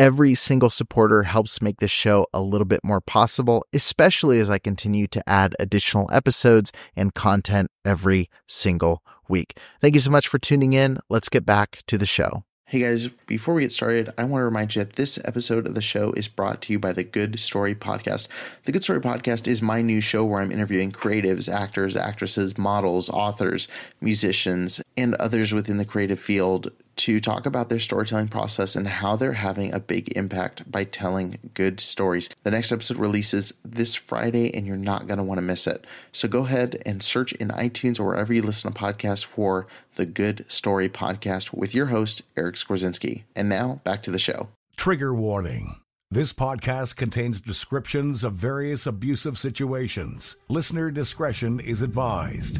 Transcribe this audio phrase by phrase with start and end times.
[0.00, 4.58] Every single supporter helps make this show a little bit more possible, especially as I
[4.58, 9.58] continue to add additional episodes and content every single week.
[9.78, 11.00] Thank you so much for tuning in.
[11.10, 12.44] Let's get back to the show.
[12.64, 15.74] Hey guys, before we get started, I want to remind you that this episode of
[15.74, 18.26] the show is brought to you by the Good Story Podcast.
[18.64, 23.10] The Good Story Podcast is my new show where I'm interviewing creatives, actors, actresses, models,
[23.10, 23.68] authors,
[24.00, 29.16] musicians, and others within the creative field to talk about their storytelling process and how
[29.16, 32.28] they're having a big impact by telling good stories.
[32.42, 35.86] The next episode releases this Friday, and you're not going to want to miss it.
[36.12, 40.06] So go ahead and search in iTunes or wherever you listen to podcasts for the
[40.06, 43.22] Good Story Podcast with your host, Eric Skwarczynski.
[43.34, 44.48] And now back to the show.
[44.76, 45.80] Trigger warning.
[46.12, 50.36] This podcast contains descriptions of various abusive situations.
[50.48, 52.58] Listener discretion is advised.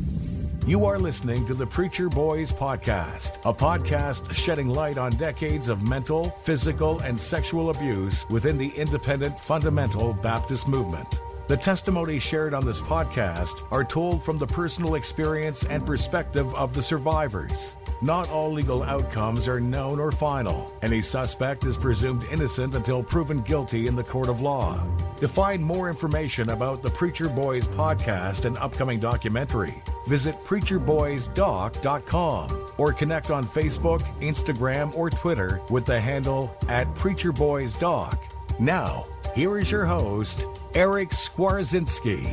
[0.66, 5.88] You are listening to the Preacher Boys Podcast, a podcast shedding light on decades of
[5.88, 11.18] mental, physical, and sexual abuse within the independent fundamental Baptist movement.
[11.50, 16.74] The testimonies shared on this podcast are told from the personal experience and perspective of
[16.74, 17.74] the survivors.
[18.02, 20.72] Not all legal outcomes are known or final.
[20.80, 24.80] Any suspect is presumed innocent until proven guilty in the court of law.
[25.16, 32.92] To find more information about the Preacher Boys podcast and upcoming documentary, visit preacherboysdoc.com or
[32.92, 38.16] connect on Facebook, Instagram, or Twitter with the handle at preacherboysdoc.
[38.60, 42.24] Now, here is your host, Eric Skwarczynski.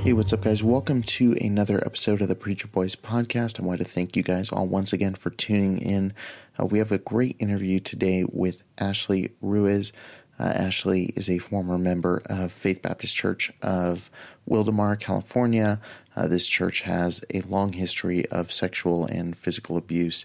[0.00, 0.62] Hey, what's up, guys?
[0.64, 3.60] Welcome to another episode of the Preacher Boys podcast.
[3.60, 6.14] I want to thank you guys all once again for tuning in.
[6.58, 9.92] Uh, we have a great interview today with Ashley Ruiz.
[10.38, 14.10] Uh, Ashley is a former member of Faith Baptist Church of
[14.48, 15.80] Wildomar, California.
[16.14, 20.24] Uh, this church has a long history of sexual and physical abuse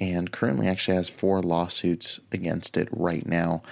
[0.00, 3.62] and currently actually has four lawsuits against it right now.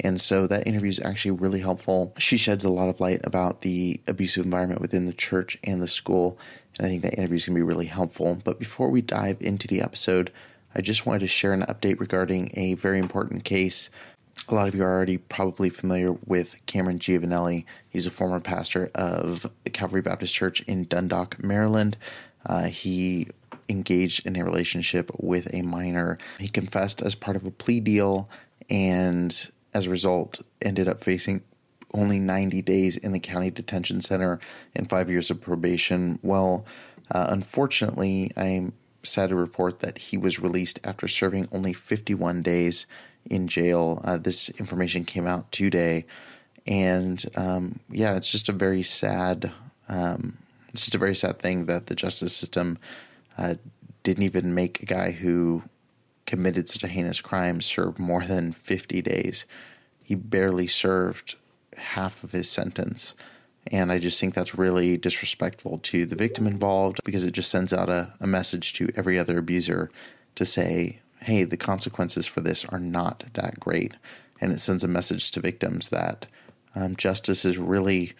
[0.00, 2.12] And so that interview is actually really helpful.
[2.18, 5.88] She sheds a lot of light about the abusive environment within the church and the
[5.88, 6.38] school.
[6.78, 8.38] And I think that interview is going to be really helpful.
[8.44, 10.30] But before we dive into the episode,
[10.74, 13.88] I just wanted to share an update regarding a very important case.
[14.48, 17.64] A lot of you are already probably familiar with Cameron Giovanelli.
[17.88, 21.96] He's a former pastor of Calvary Baptist Church in Dundalk, Maryland.
[22.44, 23.28] Uh, he
[23.70, 26.18] engaged in a relationship with a minor.
[26.38, 28.28] He confessed as part of a plea deal
[28.68, 31.42] and as a result, ended up facing
[31.92, 34.40] only 90 days in the county detention center
[34.74, 36.18] and five years of probation.
[36.22, 36.64] Well,
[37.14, 38.72] uh, unfortunately, I'm
[39.02, 42.86] sad to report that he was released after serving only 51 days
[43.26, 44.00] in jail.
[44.02, 46.06] Uh, this information came out today,
[46.66, 49.52] and um, yeah, it's just a very sad.
[49.90, 50.38] Um,
[50.70, 52.78] it's just a very sad thing that the justice system
[53.36, 53.56] uh,
[54.02, 55.64] didn't even make a guy who
[56.26, 59.44] committed such a heinous crime served more than 50 days.
[60.02, 61.36] He barely served
[61.76, 63.14] half of his sentence.
[63.68, 67.72] And I just think that's really disrespectful to the victim involved because it just sends
[67.72, 69.90] out a, a message to every other abuser
[70.36, 73.94] to say, hey, the consequences for this are not that great.
[74.40, 76.26] And it sends a message to victims that
[76.74, 78.12] um, justice is really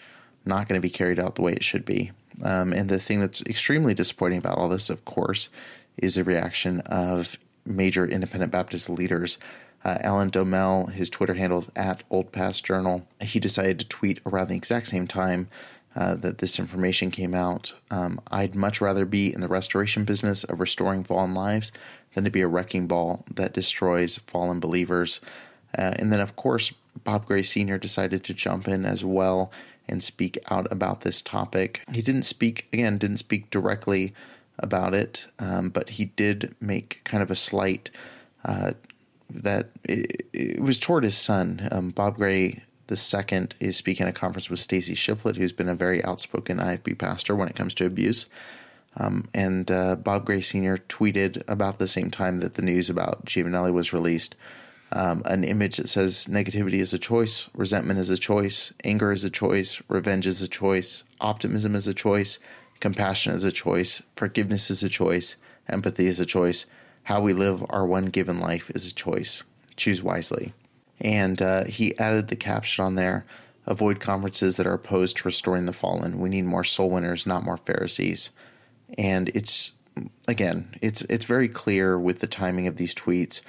[0.45, 2.11] not going to be carried out the way it should be.
[2.43, 5.49] Um, and the thing that's extremely disappointing about all this, of course,
[5.97, 9.39] is the reaction of major independent Baptist leaders.
[9.85, 13.07] Uh, Allan Domelle, his Twitter handle is at Old Paths Journal.
[13.21, 15.49] He decided to tweet around the exact same time
[15.95, 17.73] uh, that this information came out.
[17.91, 21.73] Um, I'd much rather be in the restoration business of restoring fallen lives
[22.15, 25.21] than to be a wrecking ball that destroys fallen believers.
[25.77, 26.73] Uh, and then, of course,
[27.05, 27.79] Bob Gray Sr.
[27.79, 29.53] decided to jump in as well
[29.89, 31.83] and speak out about this topic.
[31.93, 34.15] He didn't speak, again, didn't speak directly
[34.59, 37.91] about it, um, but he did make kind of a slight
[38.45, 38.73] uh,
[39.29, 41.69] that it, it, was toward his son.
[41.71, 45.69] Um, Bob Gray the second is speaking at a conference with Stacy Shiflett, who's been
[45.69, 48.27] a very outspoken IFB pastor when it comes to abuse.
[48.97, 50.79] Um, and uh, Bob Gray Sr.
[50.79, 54.37] tweeted about the same time that the news about Giovanelli was released
[54.93, 59.25] um, an image that says negativity is a choice, resentment is a choice, anger is
[59.25, 62.39] a choice, revenge is a choice, optimism is a choice,
[62.81, 65.37] compassion is a choice, forgiveness is a choice,
[65.69, 66.67] empathy is a choice.
[67.05, 69.43] How we live our one given life is a choice.
[69.77, 70.55] Choose wisely.
[71.01, 73.25] And uh, he added the caption on there
[73.67, 76.21] avoid conferences that are opposed to restoring the fallen.
[76.21, 78.31] We need more soul winners, not more Pharisees.
[78.97, 79.73] And it's
[80.29, 83.41] again, it's it's very clear with the timing of these tweets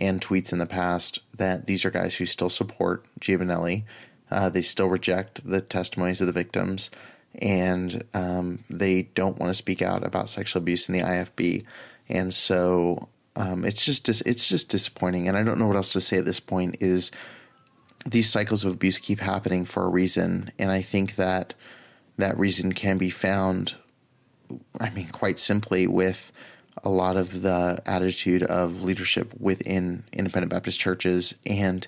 [0.00, 3.84] and tweets in the past that these are guys who still support Giovanelli.
[4.30, 6.90] Uh, they still reject the testimonies of the victims,
[7.36, 11.64] and um, they don't want to speak out about sexual abuse in the IFB.
[12.08, 15.28] And so um, it's just it's just disappointing.
[15.28, 16.76] And I don't know what else to say at this point.
[16.80, 17.10] Is
[18.06, 21.54] these cycles of abuse keep happening for a reason, and I think that
[22.16, 23.76] that reason can be found.
[24.80, 26.32] I mean, quite simply with
[26.84, 31.86] a lot of the attitude of leadership within independent Baptist churches, and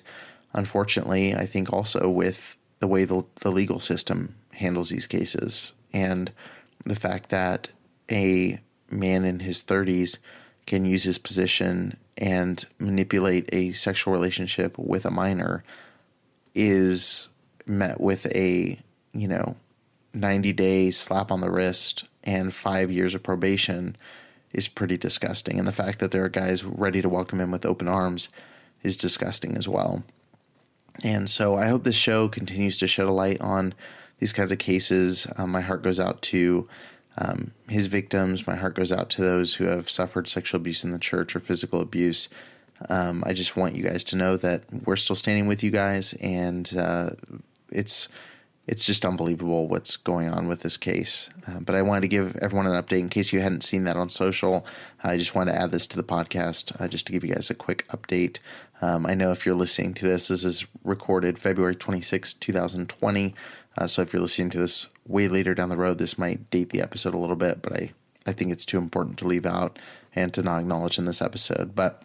[0.53, 6.31] unfortunately, I think also with the way the, the legal system handles these cases, and
[6.85, 7.69] the fact that
[8.11, 8.59] a
[8.89, 10.17] man in his 30s
[10.65, 15.63] can use his position and manipulate a sexual relationship with a minor
[16.53, 17.27] is
[17.65, 18.77] met with a,
[19.13, 19.55] you know,
[20.13, 23.95] 90 day slap on the wrist and five years of probation
[24.51, 25.59] is pretty disgusting.
[25.59, 28.29] And the fact that there are guys ready to welcome him with open arms
[28.83, 30.03] is disgusting as well.
[31.03, 33.73] And so I hope this show continues to shed a light on
[34.19, 35.27] these kinds of cases.
[35.37, 36.67] Um, my heart goes out to
[37.17, 38.47] um, his victims.
[38.47, 41.39] My heart goes out to those who have suffered sexual abuse in the church or
[41.39, 42.29] physical abuse.
[42.87, 46.13] Um, I just want you guys to know that we're still standing with you guys,
[46.21, 47.11] and uh,
[47.71, 48.07] it's
[48.67, 51.29] it's just unbelievable what's going on with this case.
[51.47, 53.97] Uh, but I wanted to give everyone an update in case you hadn't seen that
[53.97, 54.63] on social.
[55.03, 57.49] I just wanted to add this to the podcast uh, just to give you guys
[57.49, 58.37] a quick update.
[58.81, 63.35] Um, I know if you're listening to this, this is recorded February 26, 2020.
[63.77, 66.69] Uh, so if you're listening to this way later down the road, this might date
[66.69, 67.91] the episode a little bit, but I,
[68.25, 69.79] I think it's too important to leave out
[70.15, 71.75] and to not acknowledge in this episode.
[71.75, 72.03] But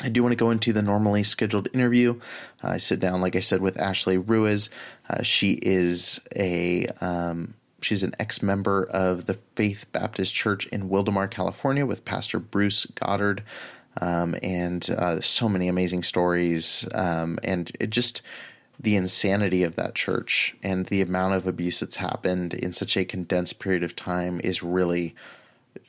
[0.00, 2.20] I do want to go into the normally scheduled interview.
[2.62, 4.68] Uh, I sit down, like I said, with Ashley Ruiz.
[5.08, 10.90] Uh, she is a um, she's an ex member of the Faith Baptist Church in
[10.90, 13.42] Wildomar, California, with Pastor Bruce Goddard,
[14.00, 18.22] um, and uh, so many amazing stories, um, and it just
[18.78, 23.04] the insanity of that church and the amount of abuse that's happened in such a
[23.04, 25.14] condensed period of time is really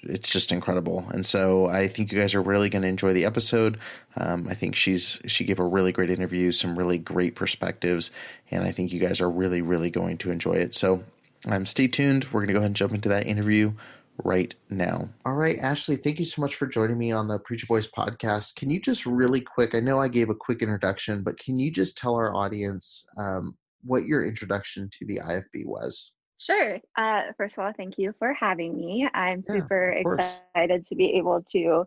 [0.04, 1.06] it's just incredible.
[1.12, 3.78] And so I think you guys are really going to enjoy the episode.
[4.16, 8.12] Um, I think she's she gave a really great interview, some really great perspectives,
[8.52, 10.74] and I think you guys are really really going to enjoy it.
[10.74, 11.04] So
[11.46, 12.26] um, stay tuned.
[12.26, 13.74] We're going to go ahead and jump into that interview
[14.24, 15.10] right now.
[15.26, 18.56] All right, Ashley, thank you so much for joining me on the Preacher Boys podcast.
[18.56, 19.76] Can you just really quick?
[19.76, 23.56] I know I gave a quick introduction, but can you just tell our audience um,
[23.84, 26.14] what your introduction to the IFB was?
[26.40, 26.80] Sure.
[26.98, 29.08] Uh, first of all, thank you for having me.
[29.14, 31.86] I'm yeah, super excited to be able to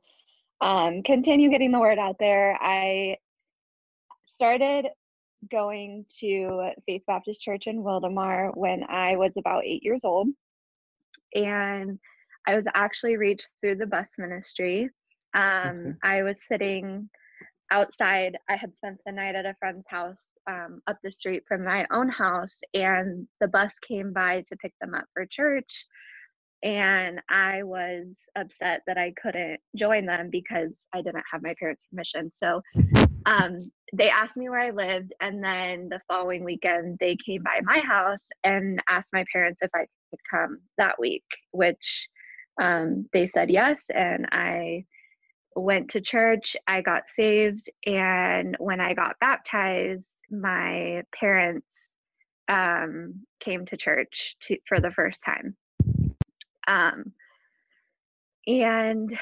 [0.60, 2.58] um, continue getting the word out there.
[2.60, 3.16] I
[4.34, 4.88] started
[5.50, 10.28] going to Faith Baptist Church in Wildomar when I was about eight years old.
[11.34, 11.98] And
[12.46, 14.88] I was actually reached through the bus ministry.
[15.34, 16.16] Um, okay.
[16.16, 17.08] I was sitting
[17.70, 18.36] outside.
[18.48, 20.16] I had spent the night at a friend's house
[20.48, 24.72] um, up the street from my own house, and the bus came by to pick
[24.80, 25.86] them up for church.
[26.62, 31.80] And I was upset that I couldn't join them because I didn't have my parents'
[31.90, 32.30] permission.
[32.36, 32.60] So
[33.24, 33.60] um,
[33.94, 37.78] they asked me where I lived, and then the following weekend, they came by my
[37.78, 42.08] house and asked my parents if I could come that week, which
[42.60, 43.80] um, they said yes.
[43.92, 44.84] And I
[45.56, 51.66] went to church, I got saved, and when I got baptized, my parents
[52.48, 55.56] um, came to church to, for the first time.
[56.68, 57.12] Um,
[58.46, 59.16] and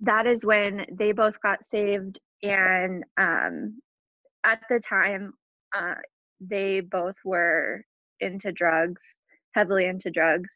[0.00, 2.18] that is when they both got saved.
[2.42, 3.80] And um,
[4.44, 5.32] at the time,
[5.76, 5.94] uh,
[6.40, 7.84] they both were
[8.20, 9.00] into drugs,
[9.52, 10.50] heavily into drugs.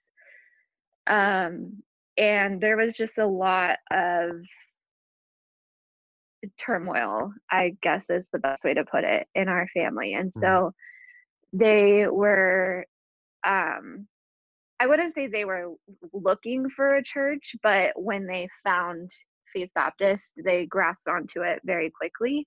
[1.07, 1.83] Um,
[2.19, 4.31] and there was just a lot of
[6.59, 10.15] turmoil, I guess is the best way to put it, in our family.
[10.15, 10.43] And mm-hmm.
[10.43, 10.73] so
[11.53, 12.85] they were,
[13.47, 14.07] um,
[14.81, 15.75] I wouldn't say they were
[16.13, 19.11] looking for a church, but when they found
[19.53, 22.47] Faith Baptist, they grasped onto it very quickly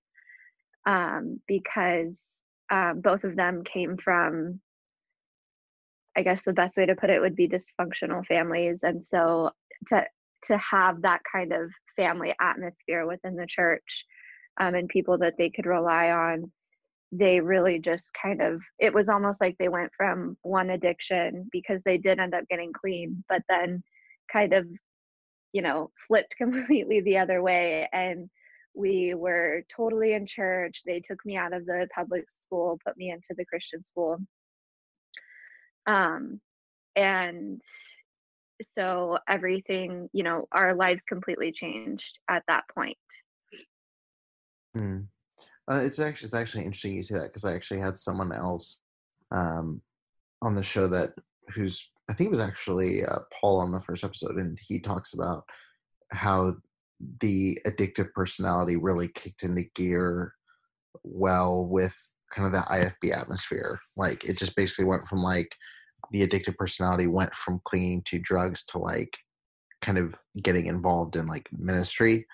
[0.86, 2.12] um, because
[2.70, 4.60] um, both of them came from,
[6.16, 8.78] I guess the best way to put it would be dysfunctional families.
[8.82, 9.50] And so
[9.88, 10.04] to
[10.46, 14.04] to have that kind of family atmosphere within the church
[14.60, 16.50] um, and people that they could rely on
[17.12, 21.80] they really just kind of it was almost like they went from one addiction because
[21.84, 23.82] they did end up getting clean but then
[24.32, 24.66] kind of
[25.52, 28.28] you know flipped completely the other way and
[28.74, 30.80] we were totally in church.
[30.86, 34.18] They took me out of the public school put me into the christian school.
[35.86, 36.40] Um
[36.96, 37.60] and
[38.74, 42.96] so everything you know our lives completely changed at that point
[44.74, 45.00] hmm.
[45.70, 48.80] Uh, it's actually it's actually interesting you say that because I actually had someone else
[49.30, 49.80] um,
[50.42, 51.10] on the show that
[51.50, 55.14] who's I think it was actually uh, Paul on the first episode, and he talks
[55.14, 55.44] about
[56.10, 56.54] how
[57.20, 60.34] the addictive personality really kicked into gear
[61.04, 61.96] well with
[62.32, 63.80] kind of the IFB atmosphere.
[63.96, 65.54] Like it just basically went from like
[66.12, 69.16] the addictive personality went from clinging to drugs to like
[69.80, 72.26] kind of getting involved in like ministry.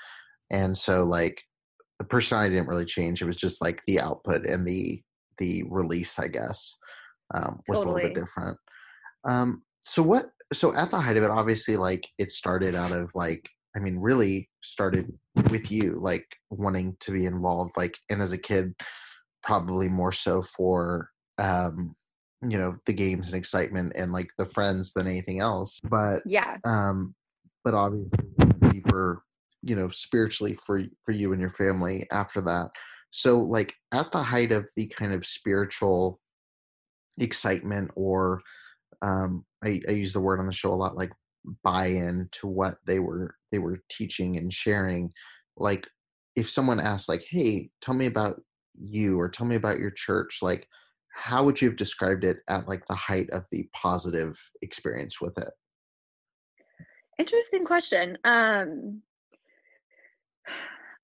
[0.51, 1.41] And so like
[1.99, 3.23] the personality didn't really change.
[3.23, 5.03] It was just like the output and the
[5.39, 6.77] the release, I guess,
[7.35, 7.85] um, was totally.
[7.85, 8.59] a little bit different.
[9.25, 10.31] Um, so what?
[10.53, 13.99] So at the height of it, obviously, like it started out of like I mean,
[13.99, 15.13] really started
[15.51, 18.75] with you, like wanting to be involved, like, and as a kid,
[19.43, 21.95] probably more so for um,
[22.43, 25.81] you know the games and excitement and like the friends than anything else.
[25.85, 27.15] But yeah, um,
[27.65, 28.19] but obviously
[28.71, 29.23] deeper
[29.63, 32.71] you know spiritually for for you and your family after that
[33.11, 36.21] so like at the height of the kind of spiritual
[37.19, 38.41] excitement or
[39.03, 41.13] um I, I use the word on the show a lot like
[41.63, 45.13] buy-in to what they were they were teaching and sharing
[45.57, 45.89] like
[46.37, 48.41] if someone asked like hey tell me about
[48.79, 50.69] you or tell me about your church like
[51.19, 55.37] how would you have described it at like the height of the positive experience with
[55.39, 55.51] it
[57.19, 59.03] interesting question um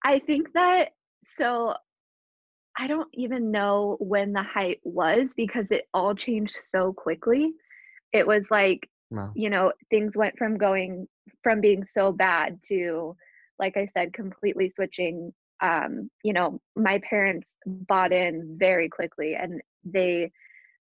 [0.05, 0.91] I think that
[1.37, 1.75] so
[2.79, 7.53] I don't even know when the height was because it all changed so quickly.
[8.13, 9.33] It was like, wow.
[9.35, 11.07] you know, things went from going
[11.43, 13.17] from being so bad to,
[13.59, 15.33] like I said, completely switching.
[15.63, 20.31] Um, you know, my parents bought in very quickly and they,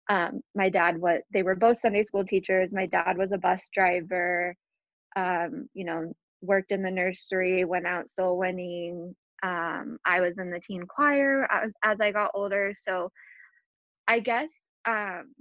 [0.09, 2.71] um, my dad was, they were both Sunday school teachers.
[2.71, 4.55] My dad was a bus driver.
[5.15, 9.15] Um, you know, worked in the nursery, went out soul winning.
[9.43, 12.73] Um, I was in the teen choir as, as I got older.
[12.75, 13.09] So
[14.07, 14.49] I guess
[14.85, 15.33] um,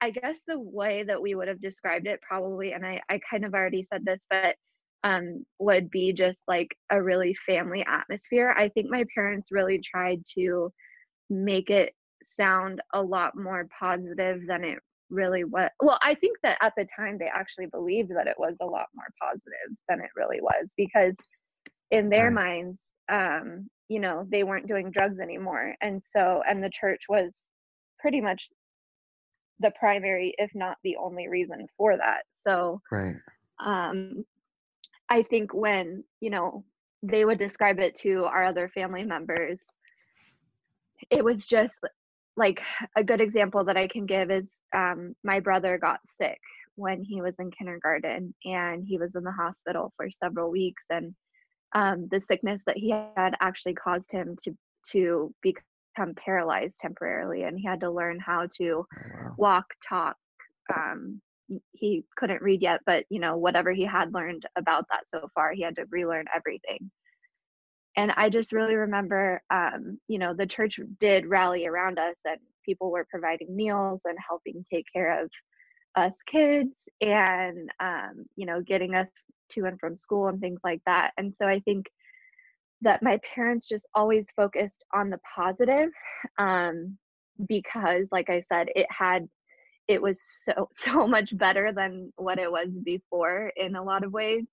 [0.00, 3.44] I guess the way that we would have described it probably, and I, I kind
[3.44, 4.56] of already said this, but
[5.04, 8.54] um, would be just like a really family atmosphere.
[8.56, 10.72] I think my parents really tried to
[11.30, 11.94] make it
[12.38, 14.78] sound a lot more positive than it
[15.10, 18.54] really was well i think that at the time they actually believed that it was
[18.60, 21.14] a lot more positive than it really was because
[21.90, 22.34] in their right.
[22.34, 22.78] minds
[23.10, 25.74] um you know they weren't doing drugs anymore.
[25.82, 27.32] And so and the church was
[27.98, 28.48] pretty much
[29.58, 32.22] the primary if not the only reason for that.
[32.46, 33.16] So right.
[33.64, 34.24] um
[35.10, 36.64] i think when you know
[37.02, 39.60] they would describe it to our other family members
[41.10, 41.74] it was just
[42.36, 42.60] like
[42.96, 46.38] a good example that i can give is um, my brother got sick
[46.76, 51.14] when he was in kindergarten and he was in the hospital for several weeks and
[51.74, 54.56] um, the sickness that he had actually caused him to
[54.92, 59.34] to become paralyzed temporarily and he had to learn how to oh, wow.
[59.36, 60.16] walk talk
[60.74, 61.20] um,
[61.72, 65.52] he couldn't read yet but you know whatever he had learned about that so far
[65.52, 66.90] he had to relearn everything
[68.00, 72.38] and i just really remember um, you know the church did rally around us and
[72.64, 75.30] people were providing meals and helping take care of
[75.96, 79.08] us kids and um, you know getting us
[79.50, 81.10] to and from school and things like that.
[81.18, 81.86] And so i think
[82.82, 85.90] that my parents just always focused on the positive
[86.38, 86.96] um,
[87.48, 89.28] because like i said it had
[89.88, 94.12] it was so so much better than what it was before in a lot of
[94.12, 94.44] ways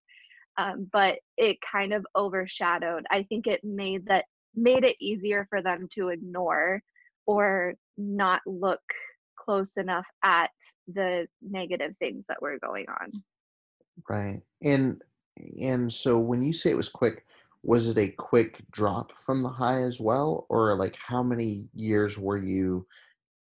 [0.58, 5.62] um, but it kind of overshadowed i think it made that made it easier for
[5.62, 6.82] them to ignore
[7.28, 8.82] or not look
[9.36, 10.50] close enough at
[10.94, 13.24] the negative things that were going on.
[14.10, 15.02] Right and
[15.62, 17.26] and so when you say it was quick
[17.64, 20.46] was it a quick drop from the high as well?
[20.50, 22.86] Or like how many years were you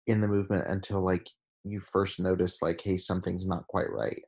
[0.07, 1.29] in the movement until like
[1.63, 4.21] you first noticed like hey something's not quite right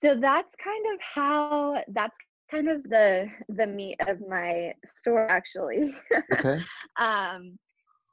[0.00, 2.14] so that's kind of how that's
[2.50, 5.94] kind of the the meat of my story actually
[6.32, 6.60] okay
[6.98, 7.58] um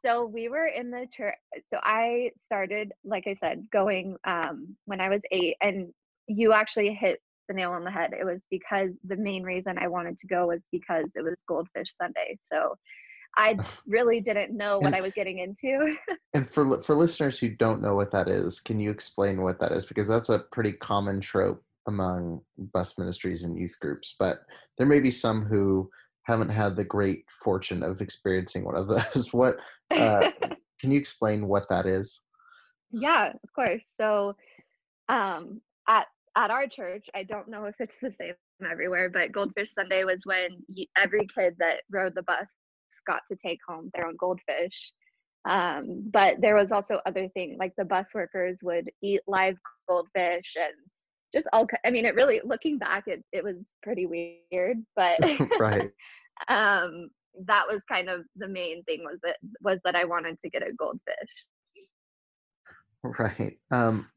[0.04, 1.36] so we were in the church
[1.72, 5.94] so i started like i said going um when i was eight and
[6.28, 8.12] you actually hit the nail on the head.
[8.18, 11.94] It was because the main reason I wanted to go was because it was Goldfish
[12.02, 12.38] Sunday.
[12.52, 12.76] So
[13.36, 15.96] I really didn't know what and, I was getting into.
[16.34, 19.72] and for for listeners who don't know what that is, can you explain what that
[19.72, 19.86] is?
[19.86, 22.42] Because that's a pretty common trope among
[22.74, 24.40] bus ministries and youth groups, but
[24.78, 25.90] there may be some who
[26.24, 29.34] haven't had the great fortune of experiencing one of those.
[29.34, 29.58] What
[29.92, 30.32] uh,
[30.80, 32.22] can you explain what that is?
[32.92, 33.82] Yeah, of course.
[34.00, 34.36] So,
[35.10, 38.34] um, at at our church, I don't know if it's the same
[38.70, 40.64] everywhere, but Goldfish Sunday was when
[40.98, 42.48] every kid that rode the bus
[43.06, 44.94] got to take home their own goldfish.
[45.46, 49.58] Um, but there was also other things like the bus workers would eat live
[49.90, 50.74] goldfish and
[51.34, 55.18] just all i mean it really looking back it, it was pretty weird but
[55.60, 55.92] right.
[56.48, 57.10] um
[57.46, 60.68] that was kind of the main thing was that was that i wanted to get
[60.68, 61.16] a goldfish.
[63.04, 64.08] Right um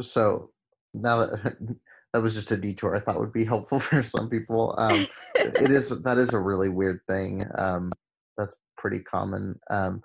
[0.00, 0.50] so
[0.94, 1.56] now that
[2.12, 5.70] that was just a detour i thought would be helpful for some people um it
[5.70, 7.92] is that is a really weird thing um
[8.38, 10.00] that's pretty common um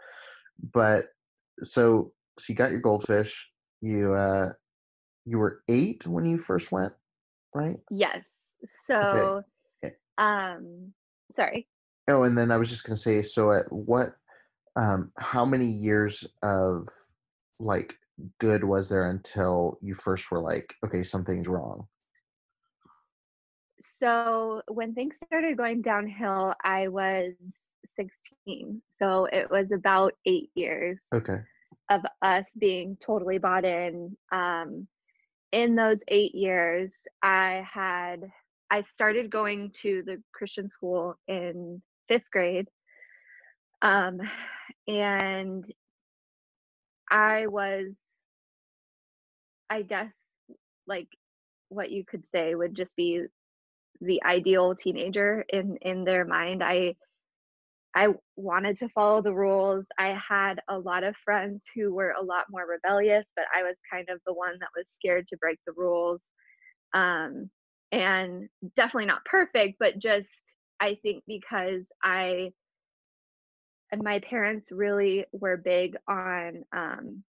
[0.74, 1.06] but
[1.62, 3.48] so so you got your goldfish
[3.82, 4.52] you uh
[5.30, 6.92] you were eight when you first went,
[7.54, 7.78] right?
[7.92, 8.24] Yes.
[8.88, 9.44] So,
[9.84, 9.96] okay.
[10.18, 10.92] um,
[11.36, 11.68] sorry.
[12.08, 14.16] Oh, and then I was just gonna say, so at what,
[14.76, 16.88] um, how many years of
[17.60, 17.96] like
[18.40, 21.88] good was there until you first were like, okay, something's wrong?
[24.02, 27.34] So when things started going downhill, I was
[27.96, 28.82] 16.
[28.98, 30.98] So it was about eight years.
[31.14, 31.38] Okay.
[31.92, 34.16] Of us being totally bought in.
[34.32, 34.88] Um,
[35.52, 36.92] in those eight years,
[37.24, 38.32] I had
[38.72, 42.68] I started going to the Christian school in fifth grade,
[43.82, 44.20] um,
[44.88, 45.66] and
[47.12, 47.94] I was,
[49.70, 50.12] I guess,
[50.88, 51.08] like
[51.70, 53.24] what you could say would just be
[54.02, 56.64] the ideal teenager in in their mind.
[56.64, 56.96] I
[57.96, 59.86] I wanted to follow the rules.
[59.98, 63.76] I had a lot of friends who were a lot more rebellious, but I was
[63.92, 66.22] kind of the one that was scared to break the rules.
[66.94, 67.50] Um,
[67.92, 70.28] and definitely not perfect, but just
[70.80, 72.52] I think because I
[73.92, 77.24] and my parents really were big on um,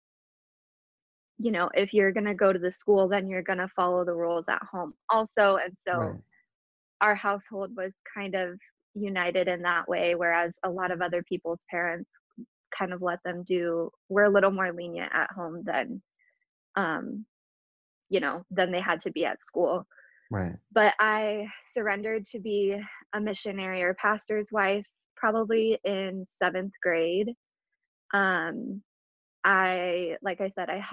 [1.39, 4.03] you know, if you're going to go to the school, then you're going to follow
[4.03, 5.57] the rules at home also.
[5.63, 6.15] And so right.
[6.99, 8.59] our household was kind of
[9.01, 12.09] united in that way whereas a lot of other people's parents
[12.77, 16.01] kind of let them do we're a little more lenient at home than
[16.75, 17.25] um
[18.09, 19.85] you know than they had to be at school.
[20.31, 20.55] Right.
[20.71, 22.75] But i surrendered to be
[23.13, 24.85] a missionary or pastor's wife
[25.15, 27.33] probably in seventh grade.
[28.13, 28.81] Um
[29.45, 30.83] i like i said i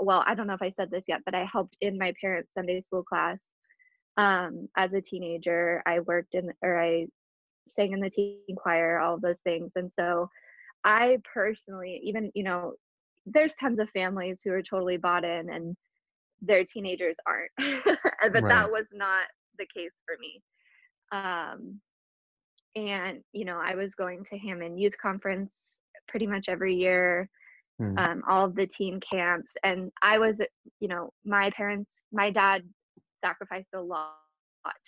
[0.00, 2.50] well i don't know if i said this yet but i helped in my parents
[2.56, 3.38] sunday school class.
[4.16, 7.06] Um as a teenager i worked in or i
[7.74, 9.72] sang in the teen choir, all of those things.
[9.76, 10.28] And so
[10.84, 12.74] I personally, even, you know,
[13.26, 15.76] there's tons of families who are totally bought in and
[16.40, 17.50] their teenagers aren't.
[17.58, 18.48] but right.
[18.48, 19.24] that was not
[19.58, 20.42] the case for me.
[21.12, 21.80] Um,
[22.76, 25.50] and, you know, I was going to Hammond Youth Conference
[26.08, 27.28] pretty much every year,
[27.80, 27.98] mm.
[27.98, 29.52] um, all of the teen camps.
[29.64, 30.36] And I was,
[30.80, 32.62] you know, my parents, my dad
[33.24, 34.16] sacrificed a lot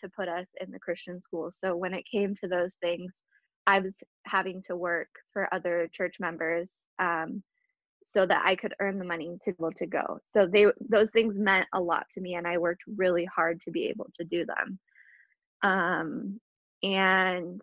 [0.03, 1.51] to put us in the Christian school.
[1.53, 3.13] So when it came to those things,
[3.67, 3.93] I was
[4.27, 7.43] having to work for other church members um,
[8.15, 10.19] so that I could earn the money to be able to go.
[10.35, 13.71] So they those things meant a lot to me, and I worked really hard to
[13.71, 14.79] be able to do them.
[15.63, 16.41] Um,
[16.83, 17.61] and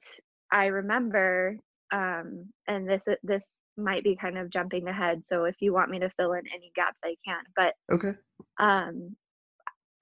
[0.52, 1.58] I remember,
[1.92, 3.42] um, and this this
[3.78, 5.24] might be kind of jumping ahead.
[5.26, 7.44] So if you want me to fill in any gaps, I can.
[7.56, 8.14] But okay.
[8.60, 9.16] Um,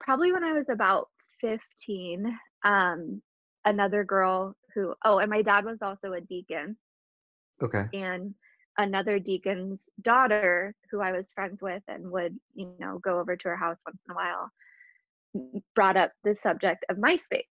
[0.00, 1.08] probably when I was about
[1.44, 3.22] 15, um,
[3.64, 6.76] another girl who, oh, and my dad was also a deacon.
[7.62, 7.84] Okay.
[7.92, 8.34] And
[8.78, 13.48] another deacon's daughter who I was friends with and would, you know, go over to
[13.48, 14.50] her house once in a while,
[15.74, 17.44] brought up the subject of MySpace.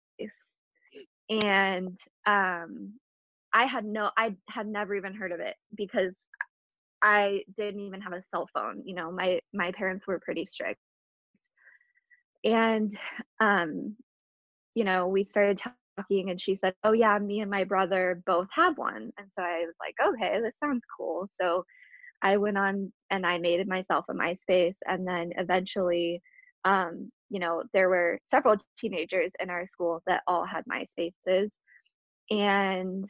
[1.29, 2.93] And um,
[3.53, 6.13] I had no, I had never even heard of it because
[7.01, 8.81] I didn't even have a cell phone.
[8.85, 10.79] You know, my my parents were pretty strict
[12.43, 12.97] and
[13.39, 13.95] um
[14.75, 15.61] you know we started
[15.97, 19.11] talking and she said oh yeah me and my brother both have one.
[19.17, 21.29] And so i was like okay this sounds cool.
[21.41, 21.65] So
[22.23, 26.21] i went on and i made myself a myspace and then eventually
[26.65, 31.49] um you know there were several teenagers in our school that all had myspaces
[32.31, 33.09] and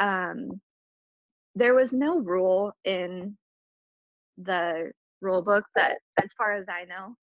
[0.00, 0.60] um
[1.54, 3.36] there was no rule in
[4.38, 4.90] the
[5.20, 7.14] rule book that as far as i know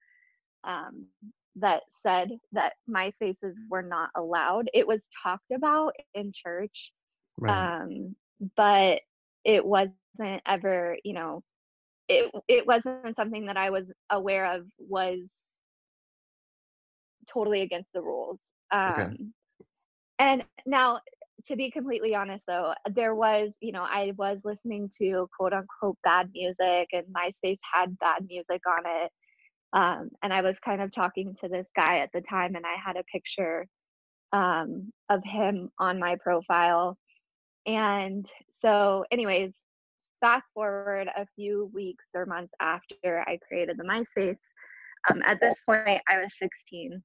[0.63, 1.05] um,
[1.55, 4.69] that said that my MySpaces were not allowed.
[4.73, 6.91] It was talked about in church,
[7.37, 7.81] right.
[7.81, 8.15] um,
[8.55, 9.01] but
[9.43, 11.43] it wasn't ever, you know,
[12.09, 15.19] it it wasn't something that I was aware of was
[17.31, 18.37] totally against the rules.
[18.71, 19.17] Um, okay.
[20.19, 20.99] And now,
[21.47, 25.97] to be completely honest, though, there was, you know, I was listening to quote unquote
[26.03, 29.11] bad music, and MySpace had bad music on it.
[29.73, 32.75] Um, and I was kind of talking to this guy at the time, and I
[32.83, 33.67] had a picture
[34.33, 36.97] um, of him on my profile.
[37.65, 38.27] And
[38.61, 39.51] so, anyways,
[40.21, 44.37] fast forward a few weeks or months after I created the MySpace,
[45.11, 47.01] um, at this point I was 16.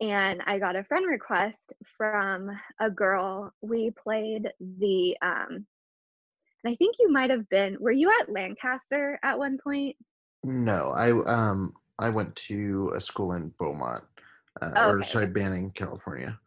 [0.00, 1.58] And I got a friend request
[1.96, 3.52] from a girl.
[3.60, 5.66] We played the, um,
[6.64, 9.96] and I think you might have been, were you at Lancaster at one point?
[10.44, 14.04] No, I, um, I went to a school in Beaumont,
[14.60, 14.90] uh, oh, okay.
[14.90, 16.38] or sorry, Banning, California.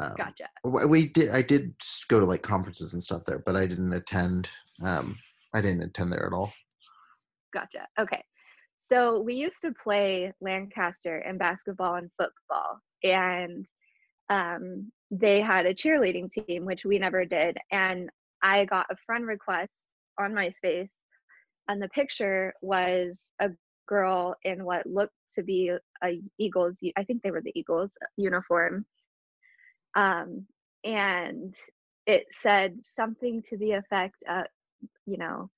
[0.00, 0.48] Um, gotcha.
[0.64, 1.30] We did.
[1.30, 1.74] I did
[2.08, 4.48] go to like conferences and stuff there, but I didn't attend.
[4.82, 5.16] Um,
[5.52, 6.52] I didn't attend there at all.
[7.52, 7.86] Gotcha.
[7.98, 8.24] Okay.
[8.90, 13.66] So we used to play Lancaster in basketball and football, and
[14.30, 17.56] um, they had a cheerleading team, which we never did.
[17.70, 18.10] And
[18.42, 19.70] I got a friend request
[20.18, 20.88] on MySpace,
[21.68, 23.50] and the picture was a
[23.88, 25.70] girl in what looked to be
[26.02, 26.74] a Eagles.
[26.96, 28.86] I think they were the Eagles uniform
[29.94, 30.46] um,
[30.84, 31.54] and
[32.06, 34.44] it said something to the effect of,
[35.06, 35.50] you know,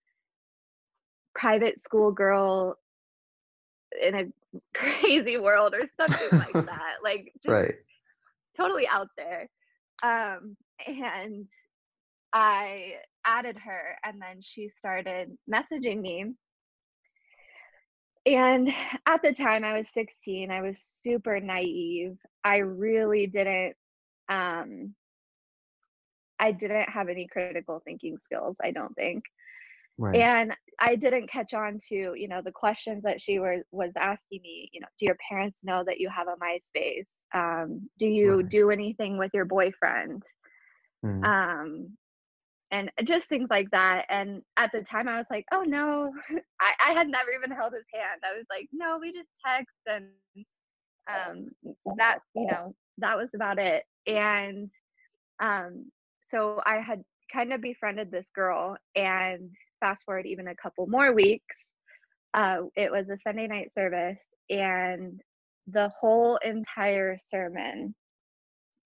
[1.35, 2.77] private school girl
[4.03, 4.25] in a
[4.75, 6.97] crazy world or something like that.
[7.03, 7.75] Like, right.
[8.57, 9.49] totally out there.
[10.03, 11.49] Um, and
[12.33, 12.95] I
[13.27, 16.35] added her, and then she started messaging me.
[18.25, 18.73] And
[19.07, 20.51] at the time, I was 16.
[20.51, 22.17] I was super naive.
[22.43, 23.75] I really didn't
[24.29, 24.95] um,
[26.39, 29.25] I didn't have any critical thinking skills, I don't think.
[29.99, 30.17] Right.
[30.17, 34.43] And I didn't catch on to, you know, the questions that she was was asking
[34.43, 37.07] me, you know, do your parents know that you have a MySpace?
[37.35, 38.49] Um, do you right.
[38.49, 40.23] do anything with your boyfriend?
[41.05, 41.25] Mm.
[41.25, 41.97] Um,
[42.71, 44.07] and just things like that.
[44.09, 46.13] And at the time I was like, oh no,
[46.61, 48.21] I, I had never even held his hand.
[48.25, 50.07] I was like, no, we just text and
[51.09, 51.49] um
[51.97, 54.71] that, you know, that was about it and
[55.41, 55.91] um,
[56.31, 57.03] so I had
[57.33, 59.51] kind of befriended this girl, and
[59.81, 61.57] fast forward even a couple more weeks,
[62.35, 64.19] uh, it was a Sunday night service,
[64.51, 65.21] and
[65.69, 67.95] the whole entire sermon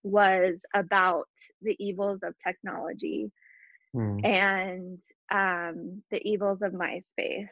[0.02, 1.28] was about
[1.62, 3.30] the evils of technology
[3.94, 4.24] mm.
[4.24, 4.98] and
[5.30, 7.48] um, the evils of MySpace.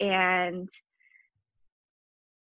[0.00, 0.68] And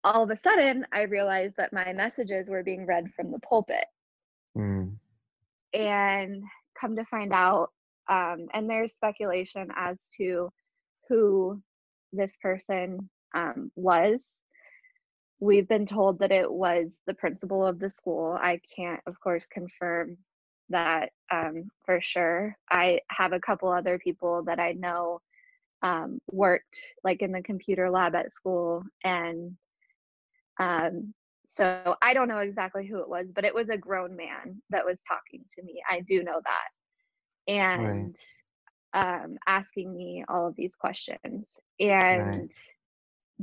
[0.03, 3.85] all of a sudden, I realized that my messages were being read from the pulpit.
[4.57, 4.95] Mm.
[5.73, 6.43] And
[6.79, 7.71] come to find out,
[8.09, 10.49] um, and there's speculation as to
[11.09, 11.61] who
[12.13, 14.19] this person um, was.
[15.39, 18.37] We've been told that it was the principal of the school.
[18.41, 20.17] I can't, of course, confirm
[20.69, 22.55] that um, for sure.
[22.69, 25.21] I have a couple other people that I know
[25.81, 29.55] um, worked like in the computer lab at school and
[30.59, 31.13] um,
[31.57, 34.85] so I don't know exactly who it was, but it was a grown man that
[34.85, 35.81] was talking to me.
[35.89, 37.51] I do know that.
[37.51, 38.15] And
[38.93, 39.23] right.
[39.23, 41.45] um, asking me all of these questions
[41.79, 42.53] and right.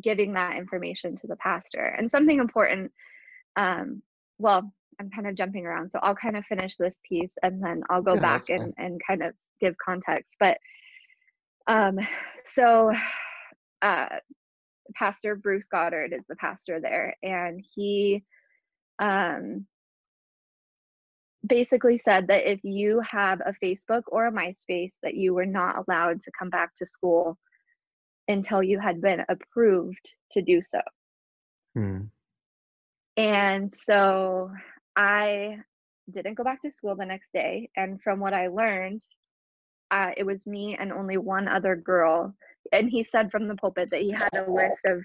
[0.01, 1.85] giving that information to the pastor.
[1.85, 2.93] And something important,
[3.57, 4.03] um,
[4.39, 7.83] well, I'm kind of jumping around, so I'll kind of finish this piece and then
[7.91, 10.31] I'll go yeah, back and, and kind of give context.
[10.41, 10.59] But
[11.67, 11.99] um,
[12.47, 12.93] so
[13.83, 14.09] uh,
[14.95, 18.23] Pastor Bruce Goddard is the pastor there, and he
[18.99, 19.67] um,
[21.47, 25.85] basically said that if you have a Facebook or a MySpace, that you were not
[25.87, 27.39] allowed to come back to school
[28.29, 30.81] until you had been approved to do so.
[31.75, 32.01] Hmm.
[33.17, 34.51] And so
[34.97, 35.59] I
[36.13, 37.71] didn't go back to school the next day.
[37.77, 39.03] And from what I learned,
[39.91, 42.35] uh, it was me and only one other girl
[42.73, 45.03] and he said from the pulpit that he had a list of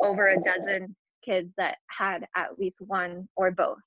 [0.00, 3.78] over a dozen kids that had at least one or both.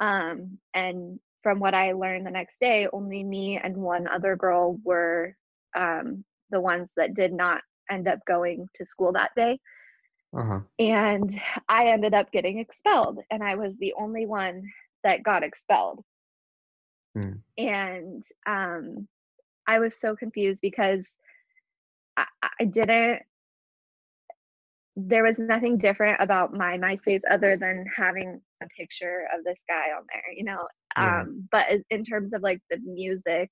[0.00, 4.78] Um, and from what I learned the next day, only me and one other girl
[4.84, 5.36] were
[5.76, 9.58] um, the ones that did not end up going to school that day.
[10.36, 10.60] Uh-huh.
[10.78, 14.70] And I ended up getting expelled, and I was the only one
[15.02, 16.04] that got expelled.
[17.16, 17.40] Mm.
[17.56, 19.08] And um,
[19.66, 21.04] I was so confused because
[22.16, 22.26] I,
[22.60, 23.22] I didn't
[24.96, 29.94] there was nothing different about my MySpace other than having a picture of this guy
[29.96, 30.66] on there, you know.
[30.96, 31.20] Yeah.
[31.20, 33.50] Um, but in terms of like the music,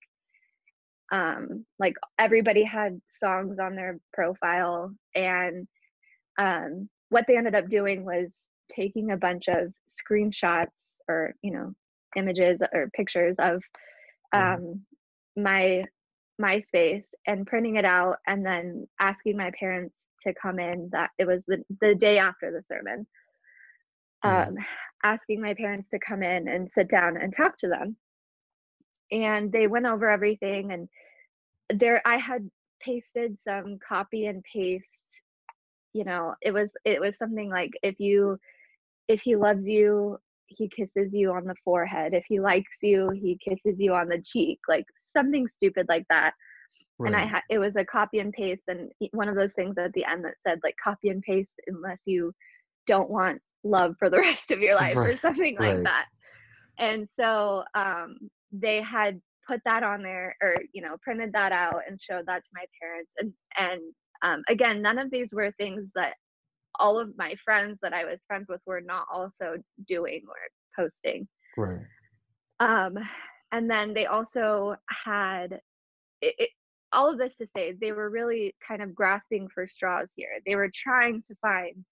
[1.12, 5.68] um, like everybody had songs on their profile, and
[6.38, 8.28] um, what they ended up doing was
[8.74, 10.72] taking a bunch of screenshots
[11.08, 11.72] or you know
[12.16, 13.62] images or pictures of
[14.32, 14.80] um,
[15.36, 15.84] my
[16.40, 21.26] MySpace and printing it out and then asking my parents to come in that it
[21.26, 23.06] was the, the day after the sermon
[24.24, 24.56] um,
[25.02, 27.96] asking my parents to come in and sit down and talk to them.
[29.12, 30.88] And they went over everything and
[31.70, 34.84] there i had pasted some copy and paste
[35.94, 38.38] you know it was it was something like if you
[39.08, 43.38] if he loves you he kisses you on the forehead if he likes you he
[43.42, 44.84] kisses you on the cheek like
[45.16, 46.34] something stupid like that
[46.98, 47.08] Right.
[47.08, 49.92] And I had it was a copy and paste, and one of those things at
[49.94, 52.32] the end that said like copy and paste unless you
[52.86, 55.10] don't want love for the rest of your life right.
[55.10, 55.84] or something like right.
[55.84, 56.06] that.
[56.78, 58.16] And so um,
[58.52, 62.44] they had put that on there, or you know, printed that out and showed that
[62.44, 63.10] to my parents.
[63.18, 63.80] And and
[64.24, 66.14] um, again, none of these were things that
[66.80, 69.56] all of my friends that I was friends with were not also
[69.86, 71.28] doing or posting.
[71.56, 71.82] Right.
[72.58, 72.98] Um,
[73.54, 75.60] and then they also had
[76.20, 76.50] it, it,
[76.92, 80.56] all of this to say they were really kind of grasping for straws here they
[80.56, 81.84] were trying to find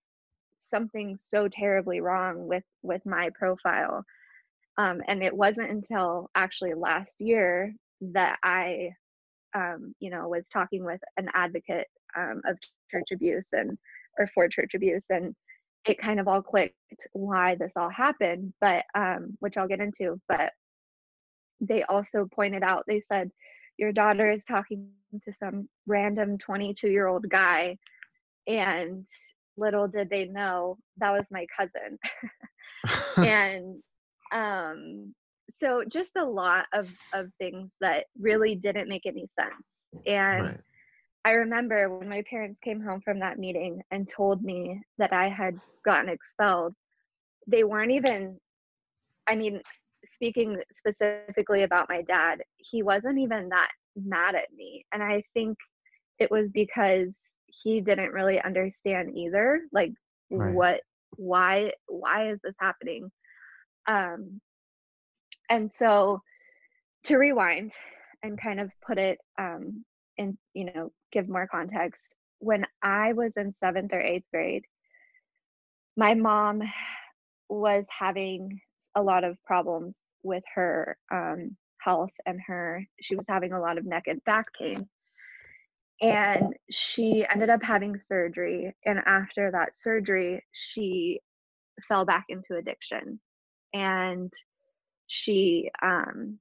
[0.72, 4.04] something so terribly wrong with with my profile
[4.78, 8.90] um, and it wasn't until actually last year that i
[9.54, 11.86] um, you know was talking with an advocate
[12.16, 12.59] um, of
[12.90, 13.77] church abuse and
[14.18, 15.35] or for church abuse and
[15.87, 16.75] it kind of all clicked
[17.12, 20.53] why this all happened but um, which i'll get into but
[21.61, 23.31] they also pointed out they said
[23.79, 24.88] your daughter is talking
[25.25, 27.77] to some random 22 year old guy
[28.46, 29.07] and
[29.57, 31.98] little did they know that was my cousin
[33.29, 33.83] and
[34.33, 35.14] um
[35.62, 40.61] so just a lot of of things that really didn't make any sense and right.
[41.24, 45.28] I remember when my parents came home from that meeting and told me that i
[45.28, 46.74] had gotten expelled
[47.46, 48.37] they weren't even
[49.28, 49.61] i mean
[50.22, 54.85] speaking specifically about my dad, he wasn't even that mad at me.
[54.92, 55.58] And I think
[56.20, 57.08] it was because
[57.62, 59.92] he didn't really understand either like
[60.30, 60.54] right.
[60.54, 60.80] what
[61.16, 63.11] why why is this happening
[63.87, 64.40] um
[65.50, 66.20] and so
[67.04, 67.72] to rewind
[68.22, 69.85] and kind of put it um
[70.22, 72.00] and you know give more context
[72.38, 74.64] when i was in seventh or eighth grade
[75.96, 76.62] my mom
[77.48, 78.61] was having
[78.94, 83.78] a lot of problems with her um, health and her she was having a lot
[83.78, 84.88] of neck and back pain.
[86.00, 91.20] And she ended up having surgery and after that surgery she
[91.88, 93.20] fell back into addiction.
[93.72, 94.32] And
[95.06, 96.38] she um,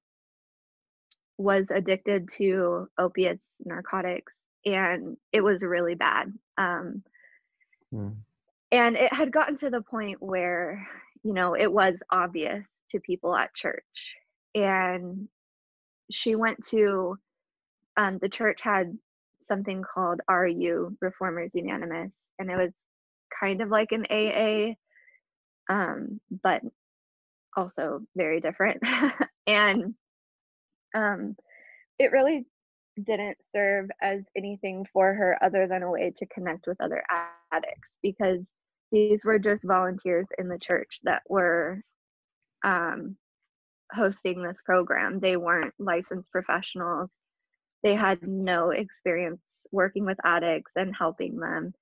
[1.42, 4.34] was addicted to opiates narcotics
[4.66, 7.04] and it was really bad um,
[7.94, 8.14] mm.
[8.72, 10.88] and it had gotten to the point where
[11.24, 14.16] you know it was obvious to people at church
[14.56, 15.28] and
[16.12, 17.18] she went to
[17.98, 18.98] um, the church had
[19.48, 22.72] something called RU Reformers Unanimous, and it was
[23.38, 24.76] kind of like an AA,
[25.74, 26.62] um, but
[27.56, 28.82] also very different.
[29.48, 29.94] and
[30.96, 31.36] um,
[32.00, 32.46] it really
[33.06, 37.04] didn't serve as anything for her other than a way to connect with other
[37.52, 38.40] addicts because
[38.92, 41.82] these were just volunteers in the church that were
[42.64, 43.16] um,
[43.94, 45.20] hosting this program.
[45.20, 47.10] They weren't licensed professionals.
[47.84, 49.40] They had no experience
[49.72, 51.74] working with addicts and helping them.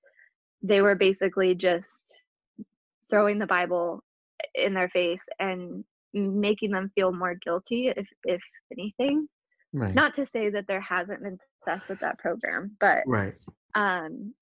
[0.62, 1.86] They were basically just
[3.10, 4.04] throwing the Bible
[4.54, 8.42] in their face and making them feel more guilty, if if
[8.72, 9.28] anything.
[9.74, 9.94] Right.
[9.94, 13.36] Not to say that there hasn't been success with that program, but right.
[13.76, 14.34] um,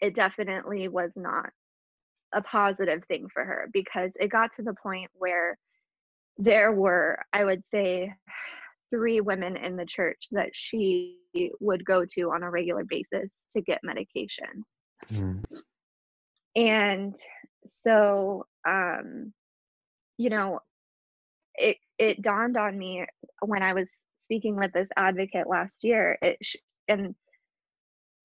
[0.00, 1.50] it definitely was not
[2.34, 5.56] a positive thing for her because it got to the point where
[6.38, 8.12] there were, I would say,
[8.90, 11.18] three women in the church that she
[11.60, 14.64] would go to on a regular basis to get medication.
[15.12, 15.44] Mm.
[16.56, 17.14] And
[17.66, 19.32] so, um,
[20.16, 20.60] you know,
[21.54, 23.04] it it dawned on me
[23.40, 23.86] when I was
[24.22, 26.18] speaking with this advocate last year.
[26.22, 26.38] It
[26.88, 27.14] and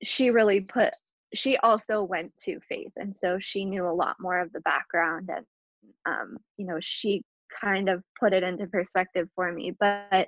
[0.04, 0.93] she really put
[1.34, 5.30] she also went to faith and so she knew a lot more of the background
[5.34, 5.45] and
[6.06, 7.23] um, you know she
[7.62, 10.27] kind of put it into perspective for me but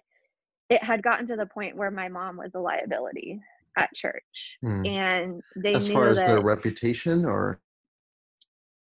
[0.69, 3.39] it had gotten to the point where my mom was a liability
[3.77, 4.87] at church, mm.
[4.87, 7.59] and they as far as their reputation, or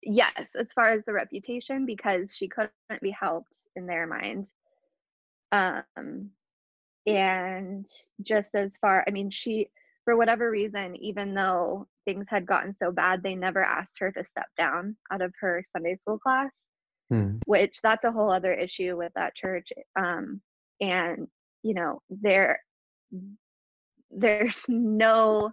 [0.03, 4.49] yes, as far as the reputation, because she couldn't be helped in their mind.
[5.51, 6.31] Um,
[7.05, 7.85] and
[8.21, 9.69] just as far, I mean, she
[10.05, 14.25] for whatever reason, even though things had gotten so bad, they never asked her to
[14.31, 16.49] step down out of her Sunday school class,
[17.09, 17.37] hmm.
[17.45, 19.69] which that's a whole other issue with that church.
[19.97, 20.41] Um,
[20.79, 21.27] and
[21.63, 22.59] you know, there
[24.09, 25.51] there's no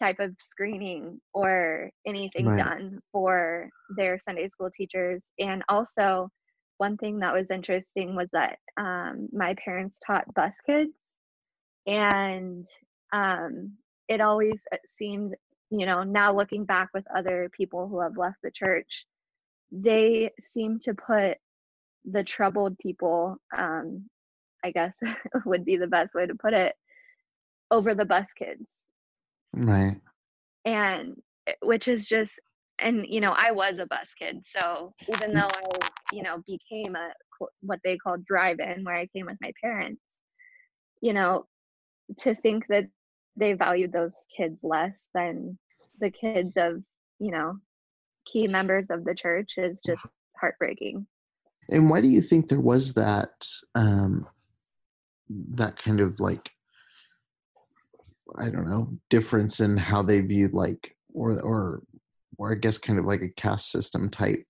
[0.00, 2.64] type of screening or anything right.
[2.64, 5.20] done for their Sunday school teachers.
[5.38, 6.28] And also,
[6.78, 10.92] one thing that was interesting was that um, my parents taught bus kids,
[11.86, 12.66] and
[13.12, 13.72] um,
[14.08, 15.34] it always uh, seemed,
[15.70, 19.04] you know, now looking back with other people who have left the church,
[19.70, 21.36] they seem to put
[22.10, 24.08] the troubled people, um,
[24.64, 24.92] I guess
[25.44, 26.74] would be the best way to put it,
[27.70, 28.64] over the bus kids.
[29.52, 30.00] Right.
[30.64, 32.30] And eh, which is just,
[32.78, 36.96] and you know, I was a bus kid, so even though I, you know, became
[36.96, 37.10] a
[37.60, 40.00] what they call drive-in, where I came with my parents,
[41.00, 41.46] you know,
[42.20, 42.86] to think that
[43.36, 45.58] they valued those kids less than
[46.00, 46.82] the kids of
[47.18, 47.56] you know
[48.30, 50.02] key members of the church is just
[50.38, 51.06] heartbreaking.
[51.68, 54.26] And why do you think there was that um
[55.28, 56.50] that kind of like
[58.38, 61.82] i don't know difference in how they viewed like or or
[62.38, 64.42] or i guess kind of like a caste system type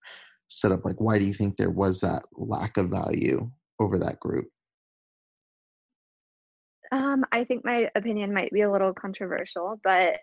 [0.48, 4.46] setup like why do you think there was that lack of value over that group
[6.92, 10.14] um, I think my opinion might be a little controversial, but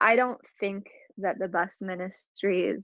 [0.00, 2.82] I don't think that the bus ministries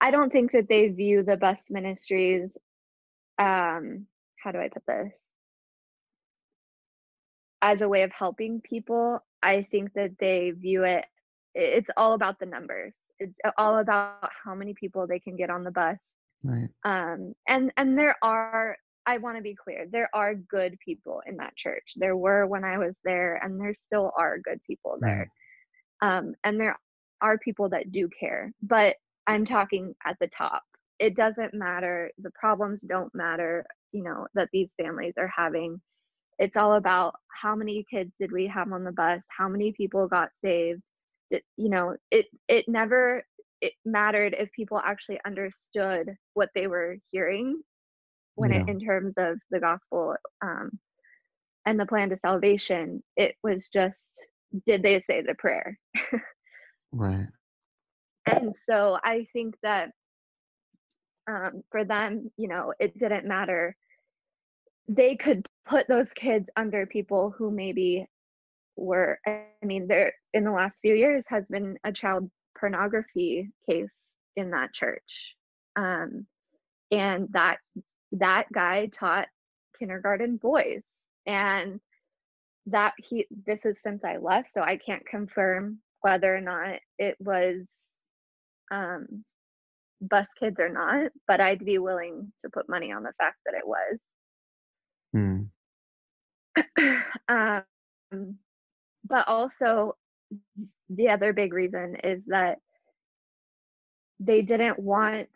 [0.00, 2.50] I don't think that they view the bus ministries
[3.38, 4.06] um
[4.42, 5.12] how do I put this?
[7.70, 9.20] As a way of helping people.
[9.42, 11.04] I think that they view it
[11.58, 12.92] it's all about the numbers.
[13.18, 15.96] It's all about how many people they can get on the bus.
[16.42, 16.68] Right.
[16.84, 18.76] Um and and there are
[19.06, 19.86] I want to be clear.
[19.90, 21.94] There are good people in that church.
[21.96, 25.30] There were when I was there, and there still are good people there.
[26.02, 26.76] Um, and there
[27.22, 28.52] are people that do care.
[28.62, 28.96] But
[29.28, 30.62] I'm talking at the top.
[30.98, 32.10] It doesn't matter.
[32.18, 35.80] The problems don't matter, you know, that these families are having.
[36.38, 39.20] It's all about how many kids did we have on the bus?
[39.28, 40.82] How many people got saved?
[41.30, 43.24] Did, you know, it it never
[43.60, 47.62] it mattered if people actually understood what they were hearing
[48.34, 48.60] when yeah.
[48.60, 50.70] it in terms of the gospel um,
[51.64, 53.96] and the plan to salvation it was just
[54.66, 55.78] did they say the prayer
[56.92, 57.26] right
[58.26, 59.90] and so i think that
[61.28, 63.74] um, for them you know it didn't matter
[64.88, 68.06] they could put those kids under people who maybe
[68.76, 73.90] were i mean there in the last few years has been a child pornography case
[74.36, 75.34] in that church.
[75.76, 76.26] Um,
[76.90, 77.58] and that
[78.12, 79.28] that guy taught
[79.78, 80.82] kindergarten boys.
[81.26, 81.80] And
[82.66, 87.16] that he this is since I left so I can't confirm whether or not it
[87.20, 87.62] was
[88.72, 89.24] um
[90.00, 93.54] bus kids or not but I'd be willing to put money on the fact that
[93.54, 93.98] it was
[95.16, 95.42] hmm.
[97.28, 97.64] um
[99.08, 99.96] but also
[100.88, 102.58] the other big reason is that
[104.20, 105.28] they didn't want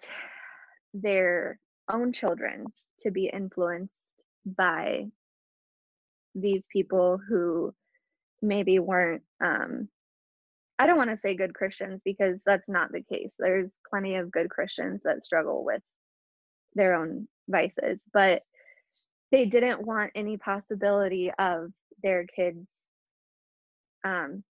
[0.94, 1.58] their
[1.90, 2.66] own children
[3.00, 3.92] to be influenced
[4.44, 5.04] by
[6.34, 7.74] these people who
[8.42, 9.88] maybe weren't um
[10.78, 13.30] I don't want to say good Christians because that's not the case.
[13.38, 15.82] There's plenty of good Christians that struggle with
[16.74, 18.42] their own vices, but
[19.30, 21.70] they didn't want any possibility of
[22.02, 22.66] their kids
[24.04, 24.42] um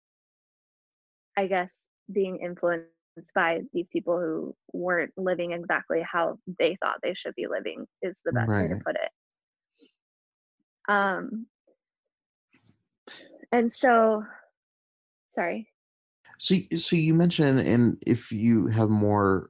[1.37, 1.69] I guess
[2.11, 2.89] being influenced
[3.33, 8.15] by these people who weren't living exactly how they thought they should be living is
[8.25, 8.69] the best right.
[8.69, 9.11] way to put it
[10.87, 11.45] um
[13.51, 14.23] and so
[15.33, 15.67] sorry
[16.37, 19.49] so so you mentioned and if you have more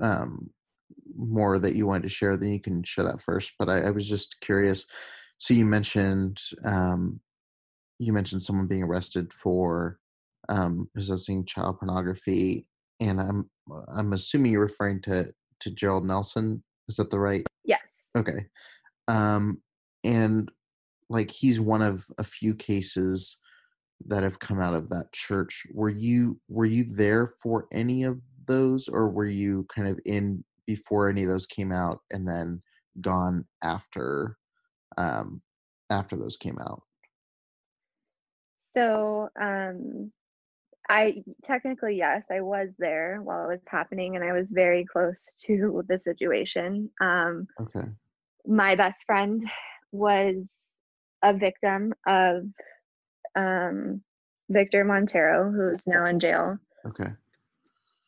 [0.00, 0.50] um
[1.18, 3.90] more that you wanted to share then you can share that first but i, I
[3.90, 4.86] was just curious
[5.38, 7.20] so you mentioned um
[7.98, 9.98] you mentioned someone being arrested for
[10.48, 12.66] um, possessing child pornography
[13.00, 13.50] and I'm
[13.88, 15.26] I'm assuming you're referring to
[15.60, 16.62] to Gerald Nelson.
[16.88, 17.44] Is that the right?
[17.64, 17.80] Yes.
[18.16, 18.46] Okay.
[19.08, 19.60] Um,
[20.04, 20.50] and
[21.10, 23.38] like he's one of a few cases
[24.06, 25.66] that have come out of that church.
[25.72, 30.44] Were you were you there for any of those, or were you kind of in
[30.68, 32.62] before any of those came out, and then
[33.00, 34.36] gone after
[34.98, 35.42] um,
[35.90, 36.82] after those came out?
[38.76, 40.12] So, um,
[40.88, 45.18] I technically, yes, I was there while it was happening and I was very close
[45.46, 46.90] to the situation.
[47.00, 47.88] Um, Okay.
[48.46, 49.42] my best friend
[49.90, 50.36] was
[51.22, 52.44] a victim of
[53.34, 54.02] um,
[54.48, 56.56] Victor Montero, who's now in jail.
[56.86, 57.10] Okay.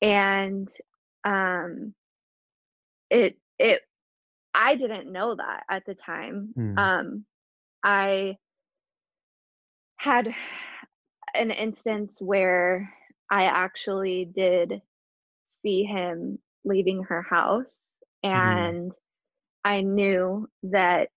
[0.02, 0.68] And
[1.24, 1.94] um,
[3.10, 3.82] it, it,
[4.54, 6.52] I didn't know that at the time.
[6.54, 6.78] Hmm.
[6.78, 7.24] Um,
[7.84, 8.36] I
[9.96, 10.34] had
[11.34, 12.92] an instance where
[13.30, 14.80] I actually did
[15.62, 17.72] see him leaving her house,
[18.22, 18.92] and
[19.64, 21.10] I knew that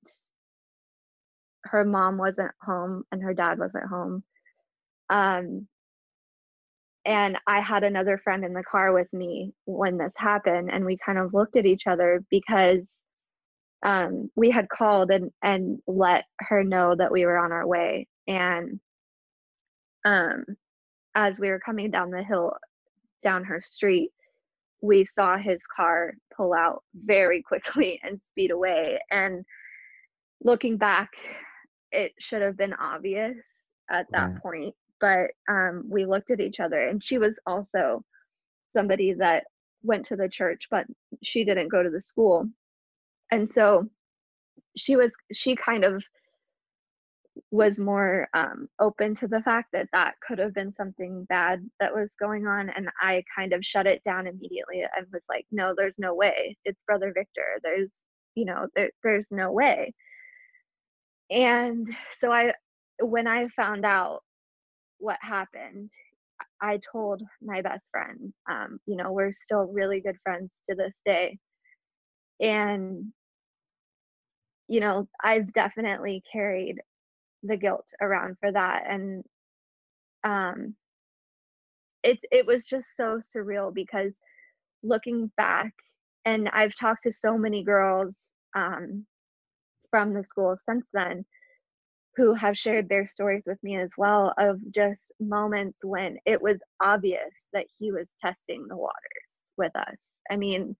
[1.64, 4.24] her mom wasn't home and her dad wasn't home.
[5.10, 5.68] Um,
[7.06, 10.98] and I had another friend in the car with me when this happened, and we
[11.06, 12.80] kind of looked at each other because
[13.84, 18.08] um, we had called and and let her know that we were on our way.
[18.28, 18.80] And
[20.06, 20.46] um,
[21.16, 22.54] as we were coming down the hill
[23.24, 24.12] down her street,
[24.82, 29.00] we saw his car pull out very quickly and speed away.
[29.12, 29.46] And
[30.44, 31.10] looking back,
[31.92, 33.38] it should have been obvious
[33.90, 34.42] at that Right.
[34.42, 34.76] point.
[35.04, 38.06] But um, we looked at each other, and she was also
[38.74, 39.44] somebody that
[39.84, 40.88] went to the church, but
[41.22, 42.48] she didn't go to the school.
[43.30, 43.90] And so
[44.78, 46.02] she was, she kind of
[47.52, 51.94] was more um, open to the fact that that could have been something bad that
[51.94, 55.74] was going on and i kind of shut it down immediately and was like no
[55.76, 56.56] there's no way.
[56.64, 57.60] It's brother victor.
[57.64, 57.90] There's
[58.36, 59.94] you know there, there's no way.
[61.32, 61.88] And
[62.22, 62.54] so i
[63.02, 64.22] when i found out
[65.04, 65.92] what happened
[66.62, 70.94] i told my best friend um, you know we're still really good friends to this
[71.06, 71.38] day.
[72.40, 73.14] And
[74.68, 76.80] you know i've definitely carried
[77.44, 79.24] the guilt around for that and
[80.24, 80.76] um
[82.04, 84.14] it it was just so surreal because
[84.84, 85.74] looking back
[86.26, 88.14] and I've talked to so many girls
[88.56, 89.06] um
[89.92, 91.26] from the school since then
[92.16, 96.58] who have shared their stories with me as well of just moments when it was
[96.82, 98.94] obvious that he was testing the waters
[99.58, 99.96] with us.
[100.30, 100.76] I mean,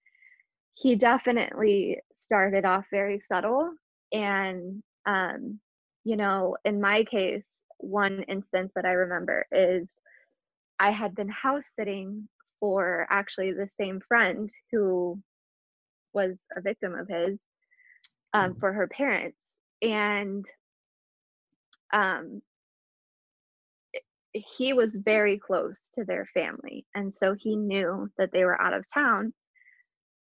[0.76, 3.72] he definitely started off very subtle
[4.12, 5.60] and um
[6.06, 7.44] you know, in my case,
[7.78, 9.88] one instance that I remember is
[10.80, 12.28] I had been house sitting
[12.60, 15.20] for actually the same friend who
[16.14, 17.38] was a victim of his
[18.34, 19.38] um, for her parents.
[19.82, 20.46] And
[21.94, 22.42] um,
[24.34, 26.86] he was very close to their family.
[26.96, 29.34] And so he knew that they were out of town.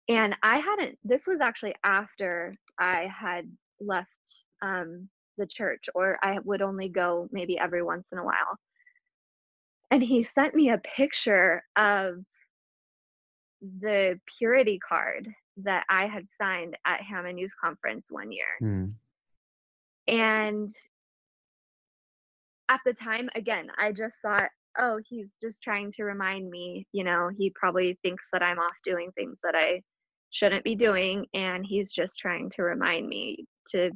[0.09, 3.45] And I hadn't, this was actually after I had
[3.81, 4.09] left
[4.63, 8.59] um, the church, or I would only go maybe every once in a while.
[9.91, 12.17] And he sent me a picture of
[13.61, 15.29] the purity card
[15.65, 18.47] that I had signed at Hammond Youth Conference one year.
[18.61, 18.85] Hmm.
[20.07, 20.75] And
[22.69, 27.05] at the time, again, I just thought, oh, he's just trying to remind me, you
[27.05, 29.83] know, he probably thinks that I'm off doing things that I
[30.31, 31.27] shouldn't be doing.
[31.35, 33.91] And he's just trying to remind me to,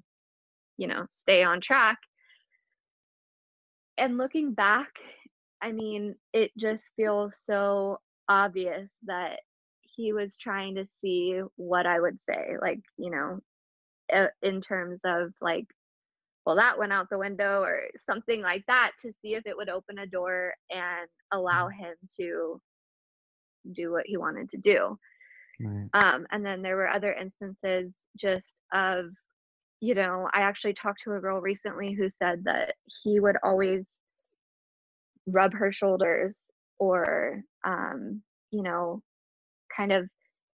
[0.79, 1.99] you know, stay on track.
[3.99, 4.91] And looking back,
[5.61, 7.99] I mean, it just feels so
[8.29, 9.41] obvious that
[9.83, 13.41] he was trying to see what I would say, like, you know,
[14.13, 15.67] uh, in terms of like,
[16.45, 19.69] well, that went out the window or something like that to see if it would
[19.69, 22.61] open a door and allow him to
[23.73, 24.99] do what he wanted to do.
[25.61, 25.89] Right.
[25.95, 29.07] Um, and then there were other instances just of,
[29.81, 33.85] you know, I actually talked to a girl recently who said that he would always
[35.27, 36.35] rub her shoulders
[36.79, 39.03] or, um, you know,
[39.77, 40.09] kind of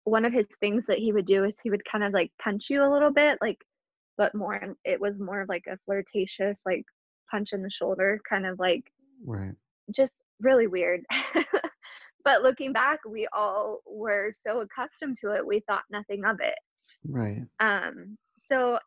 [0.04, 2.66] one of his things that he would do is he would kind of like punch
[2.70, 3.58] you a little bit, like,
[4.18, 6.84] but more, it was more of like a flirtatious, like
[7.30, 8.82] punch in the shoulder, kind of like
[9.24, 9.54] Right.
[9.94, 11.04] just really weird.
[12.24, 16.58] but looking back, we all were so accustomed to it, we thought nothing of it.
[17.06, 17.44] Right.
[17.60, 18.78] Um, so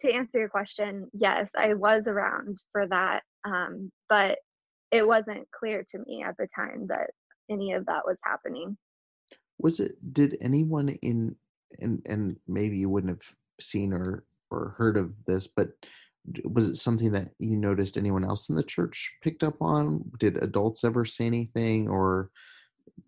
[0.00, 4.38] to answer your question, yes, I was around for that, um, but
[4.90, 7.10] it wasn't clear to me at the time that
[7.50, 8.76] any of that was happening.
[9.58, 9.96] Was it?
[10.12, 11.36] Did anyone in
[11.80, 15.70] and and maybe you wouldn't have seen or or heard of this, but
[16.44, 20.04] was it something that you noticed anyone else in the church picked up on?
[20.18, 22.30] Did adults ever say anything, or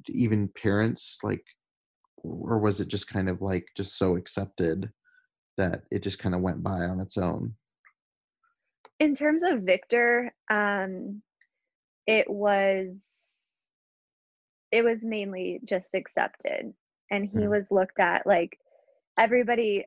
[0.09, 1.45] even parents like,
[2.17, 4.91] or was it just kind of like just so accepted
[5.57, 7.55] that it just kind of went by on its own?
[8.99, 11.23] In terms of Victor, um,
[12.07, 12.89] it was
[14.73, 16.73] it was mainly just accepted
[17.11, 17.51] and he mm.
[17.51, 18.59] was looked at like
[19.19, 19.85] everybody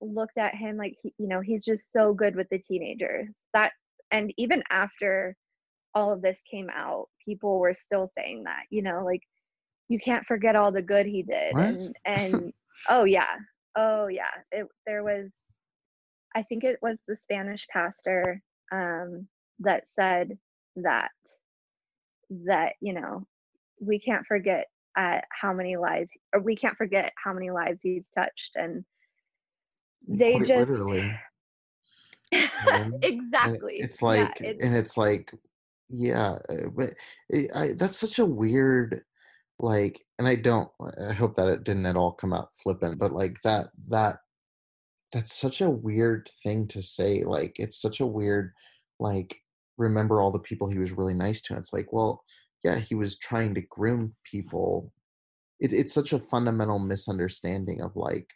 [0.00, 3.28] looked at him like he, you know he's just so good with the teenagers.
[3.54, 3.72] That
[4.10, 5.36] and even after
[5.94, 9.22] all of this came out people were still saying that you know like
[9.88, 11.54] you can't forget all the good he did.
[11.54, 11.64] What?
[11.64, 12.52] and and
[12.88, 13.36] oh yeah.
[13.76, 14.30] Oh yeah.
[14.52, 15.30] It, there was
[16.36, 19.26] i think it was the spanish pastor um
[19.60, 20.36] that said
[20.76, 21.08] that
[22.44, 23.26] that you know
[23.80, 24.66] we can't forget
[24.98, 28.50] at how many lives or we can't forget how many lives he's touched.
[28.56, 28.84] And
[30.06, 31.12] they Quite just literally.
[33.02, 35.32] Exactly and it's like yeah, it's, and it's like
[35.88, 36.36] yeah
[36.76, 36.90] but
[37.30, 39.02] it, I, that's such a weird
[39.58, 40.68] like and i don't
[41.08, 44.18] i hope that it didn't at all come out flippant but like that that
[45.10, 48.52] that's such a weird thing to say like it's such a weird
[49.00, 49.34] like
[49.78, 52.22] remember all the people he was really nice to it's like well
[52.64, 54.92] yeah he was trying to groom people.
[55.60, 58.28] It, it's such a fundamental misunderstanding of like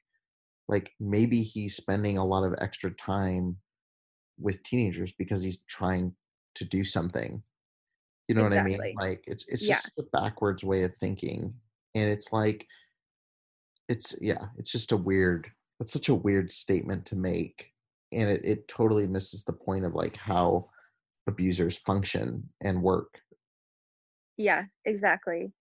[0.68, 3.56] like maybe he's spending a lot of extra time
[4.38, 6.14] with teenagers because he's trying
[6.54, 7.42] to do something
[8.28, 8.72] you know exactly.
[8.72, 10.04] what i mean like it's it's just yeah.
[10.04, 11.54] a backwards way of thinking
[11.94, 12.66] and it's like
[13.88, 17.72] it's yeah it's just a weird that's such a weird statement to make
[18.12, 20.68] and it, it totally misses the point of like how
[21.26, 23.20] abusers function and work
[24.36, 25.52] yeah exactly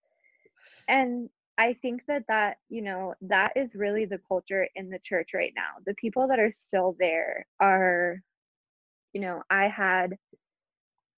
[0.88, 1.28] and
[1.58, 5.52] i think that that you know that is really the culture in the church right
[5.56, 8.20] now the people that are still there are
[9.12, 10.16] you know i had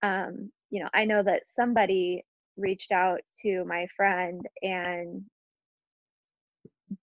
[0.03, 2.25] um you know i know that somebody
[2.57, 5.23] reached out to my friend and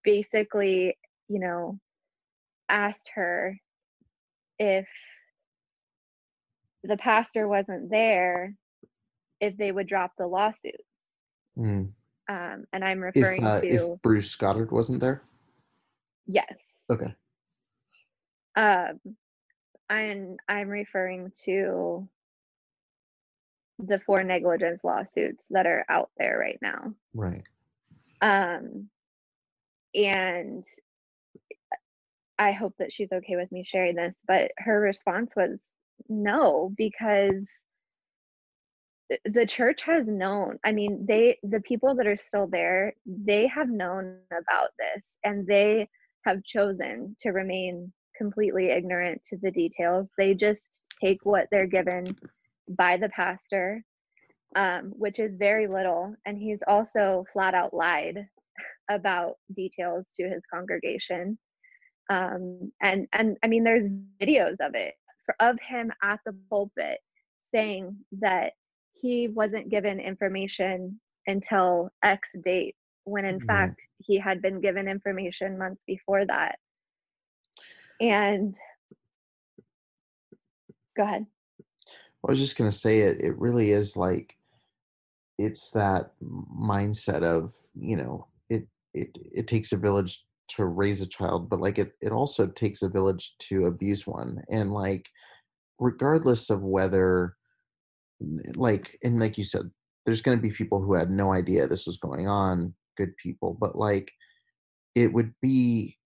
[0.04, 1.78] basically you know
[2.70, 3.58] asked her
[4.60, 4.88] if
[6.84, 8.56] the pastor wasn't there
[9.40, 10.82] if they would drop the lawsuit.
[11.58, 11.92] Mm.
[12.32, 15.22] Um, and I'm referring if, uh, to if Bruce Goddard wasn't there.
[16.28, 16.54] Yes.
[16.90, 17.14] Okay.
[18.56, 19.00] Um,
[19.90, 22.08] and I'm referring to
[23.80, 26.94] the four negligence lawsuits that are out there right now.
[27.14, 27.44] Right.
[28.22, 28.88] Um,
[29.94, 30.64] and
[32.40, 35.60] I hope that she's okay with me sharing this, but her response was
[36.08, 37.44] no, because
[39.26, 43.70] the church has known i mean they the people that are still there they have
[43.70, 45.88] known about this and they
[46.26, 47.92] have chosen to remain
[48.22, 50.08] completely ignorant to the details.
[50.18, 50.62] They just
[51.04, 52.16] take what they're given
[52.70, 53.84] by the pastor
[54.56, 58.28] um, which is very little and he's also flat out lied
[58.90, 61.40] about details to his congregation.
[62.10, 63.90] Um, and and i mean there's
[64.22, 64.96] videos of it
[65.26, 66.98] for, of him at the pulpit
[67.56, 68.52] saying that
[69.02, 73.48] he wasn't given information until X date, when in mm-hmm.
[73.48, 76.58] fact he had been given information months before that.
[78.00, 78.56] And
[80.98, 81.26] go ahead.
[81.88, 84.36] I was just going to say it, it really is like,
[85.38, 91.08] it's that mindset of, you know, it, it, it takes a village to raise a
[91.08, 94.44] child, but like it, it also takes a village to abuse one.
[94.52, 95.10] And like,
[95.80, 97.38] regardless of whether,
[98.56, 99.70] like and like you said
[100.06, 103.58] there's going to be people who had no idea this was going on good people
[103.60, 104.12] but like
[104.96, 105.98] it would be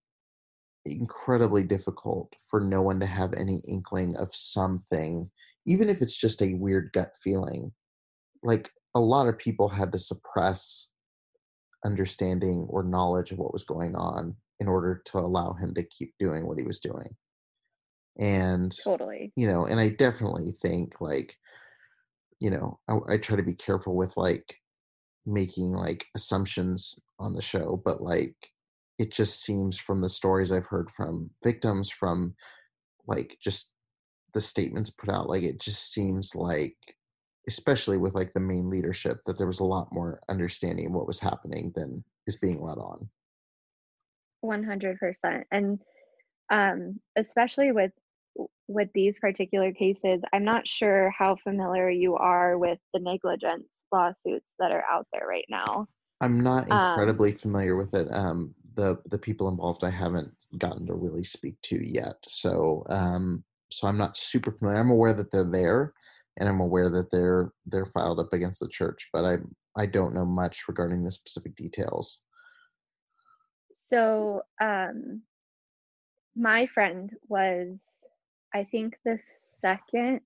[0.86, 5.30] incredibly difficult for no one to have any inkling of something
[5.66, 7.72] even if it's just a weird gut feeling.
[8.44, 10.90] Like a lot of people had to suppress
[11.84, 16.14] understanding or knowledge of what was going on in order to allow him to keep
[16.20, 17.10] doing what he was doing.
[18.18, 19.34] And totally.
[19.36, 21.36] you know and i definitely think like
[22.40, 24.56] you know I, I try to be careful with like
[25.26, 28.36] making like assumptions on the show but like
[28.98, 32.36] it just seems from the stories i've heard from victims from
[33.08, 33.72] like just
[34.34, 36.76] the statements put out like it just seems like
[37.48, 41.08] especially with like the main leadership that there was a lot more understanding of what
[41.08, 43.08] was happening than is being let on.
[44.44, 45.80] 100% and
[46.52, 47.92] um especially with
[48.68, 54.46] with these particular cases, I'm not sure how familiar you are with the negligence lawsuits
[54.60, 55.88] that are out there right now.
[56.22, 58.08] I'm not um incredibly um, familiar with it.
[58.12, 63.44] Um, the the people involved I haven't gotten to really speak to yet, so um,
[63.72, 64.80] so I'm not super familiar.
[64.80, 65.94] I'm aware that they're there,
[66.38, 69.38] and I'm aware that they're they're filed up against the church, but I
[69.78, 72.22] I don't know much regarding the specific details.
[73.88, 75.24] So, um,
[76.36, 77.78] my friend was
[78.56, 79.20] I think the
[79.62, 80.22] second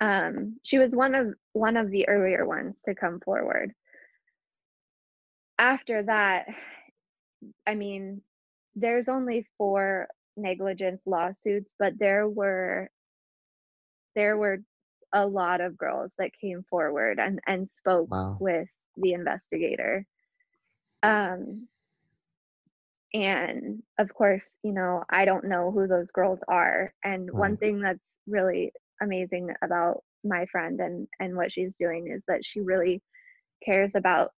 [0.00, 3.74] Um, she was one of one of the earlier ones to come forward.
[5.58, 6.46] After that,
[7.66, 8.22] I mean,
[8.76, 12.90] there's only four negligence lawsuits, but there were
[14.16, 14.58] there were
[15.12, 18.36] a lot of girls that came forward and and spoke wow.
[18.40, 20.06] with the investigator.
[21.02, 21.68] Um,
[23.14, 26.92] and of course, you know, I don't know who those girls are.
[27.04, 27.34] And right.
[27.34, 32.44] one thing that's really amazing about my friend and and what she's doing is that
[32.44, 33.02] she really
[33.64, 34.30] cares about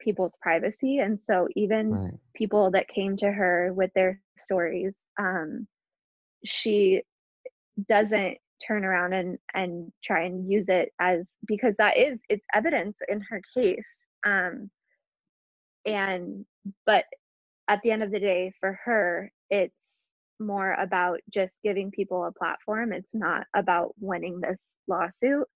[0.00, 2.14] people's privacy and so even right.
[2.34, 5.66] people that came to her with their stories um
[6.44, 7.02] she
[7.88, 12.96] doesn't turn around and and try and use it as because that is it's evidence
[13.08, 13.86] in her case
[14.26, 14.70] um
[15.86, 16.44] and
[16.86, 17.04] but
[17.68, 19.74] at the end of the day for her it's
[20.40, 22.92] more about just giving people a platform.
[22.92, 25.46] It's not about winning this lawsuit.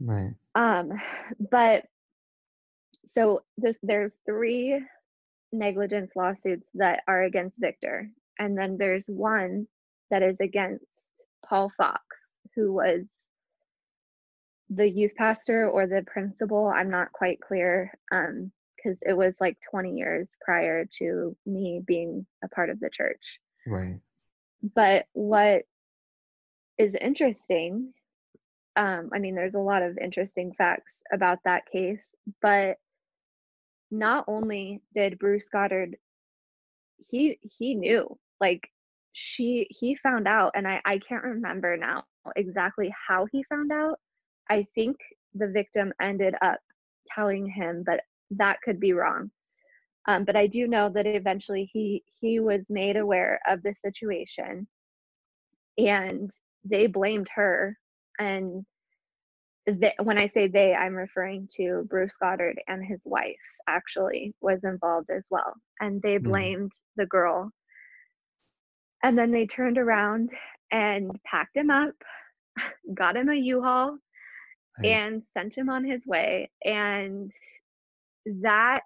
[0.00, 0.34] Right.
[0.54, 0.92] Um
[1.50, 1.84] but
[3.06, 4.80] so this there's three
[5.52, 8.10] negligence lawsuits that are against victor.
[8.38, 9.66] And then there's one
[10.10, 10.84] that is against
[11.48, 12.02] paul fox
[12.54, 13.02] who was
[14.68, 16.66] the youth pastor or the principal.
[16.66, 22.26] I'm not quite clear um because it was like 20 years prior to me being
[22.44, 23.40] a part of the church.
[23.66, 24.00] Right.
[24.74, 25.62] But what
[26.78, 27.94] is interesting
[28.76, 31.98] um i mean there's a lot of interesting facts about that case
[32.42, 32.76] but
[33.90, 35.96] not only did bruce goddard
[37.08, 38.68] he he knew like
[39.14, 42.04] she he found out and i i can't remember now
[42.34, 44.00] exactly how he found out.
[44.48, 44.96] I think
[45.34, 46.58] the victim ended up
[47.08, 48.00] telling him but
[48.30, 49.30] that could be wrong
[50.08, 54.66] um, but i do know that eventually he he was made aware of the situation
[55.78, 56.30] and
[56.64, 57.76] they blamed her
[58.18, 58.64] and
[59.66, 63.34] they, when i say they i'm referring to bruce goddard and his wife
[63.68, 66.30] actually was involved as well and they hmm.
[66.30, 66.96] blamed mm.
[66.96, 67.50] the girl
[69.02, 70.30] and then they turned around
[70.72, 71.94] and packed him up
[72.94, 73.98] got him a u-haul
[74.84, 77.32] and sent him on his way and
[78.42, 78.80] that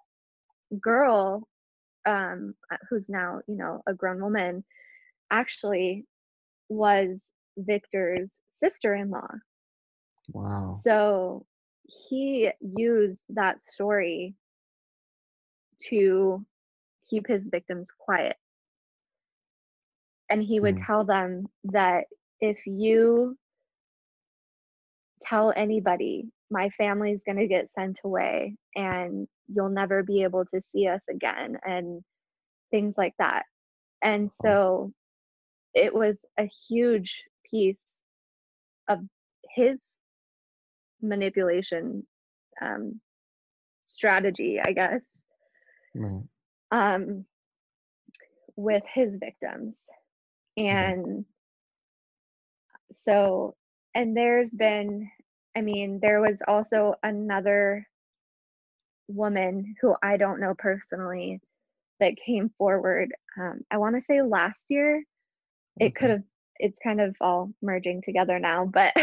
[0.79, 1.47] girl
[2.07, 4.63] um uh, who's now you know a grown woman
[5.31, 6.05] actually
[6.69, 7.17] was
[7.57, 8.29] victor's
[8.63, 9.27] sister-in-law.
[10.29, 10.81] Wow.
[10.85, 11.45] So
[12.07, 14.35] he used that story
[15.89, 16.45] to
[17.09, 18.37] keep his victims quiet.
[20.29, 20.85] And he would mm.
[20.85, 22.05] tell them that
[22.39, 23.37] if you
[25.21, 30.61] tell anybody my family's going to get sent away and you'll never be able to
[30.73, 32.01] see us again and
[32.69, 33.43] things like that.
[34.03, 34.91] And so
[35.73, 37.77] it was a huge piece
[38.89, 38.99] of
[39.55, 39.77] his
[41.01, 42.05] manipulation
[42.61, 42.99] um,
[43.87, 45.01] strategy i guess
[45.95, 46.21] right.
[46.71, 47.25] um,
[48.55, 49.75] with his victims.
[50.57, 51.25] And
[53.07, 53.55] so
[53.95, 55.09] and there's been
[55.55, 57.87] i mean there was also another
[59.07, 61.39] woman who i don't know personally
[61.99, 65.03] that came forward um, i want to say last year.
[65.79, 66.23] It could have
[66.57, 68.93] it's kind of all merging together now but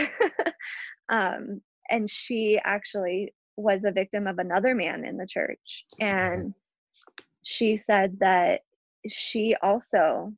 [1.08, 6.54] um and she actually was a victim of another man in the church and
[7.42, 8.60] she said that
[9.08, 10.32] she also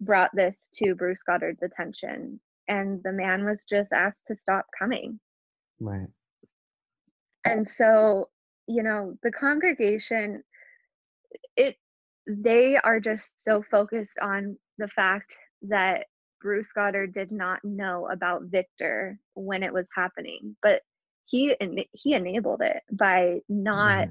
[0.00, 5.18] brought this to Bruce Goddard's attention and the man was just asked to stop coming.
[5.80, 6.08] Right.
[7.44, 8.30] And so,
[8.66, 10.42] you know, the congregation
[11.56, 11.76] it
[12.26, 16.06] they are just so focused on the fact that
[16.40, 20.82] Bruce Goddard did not know about Victor when it was happening, but
[21.26, 21.56] he
[21.92, 24.08] he enabled it by not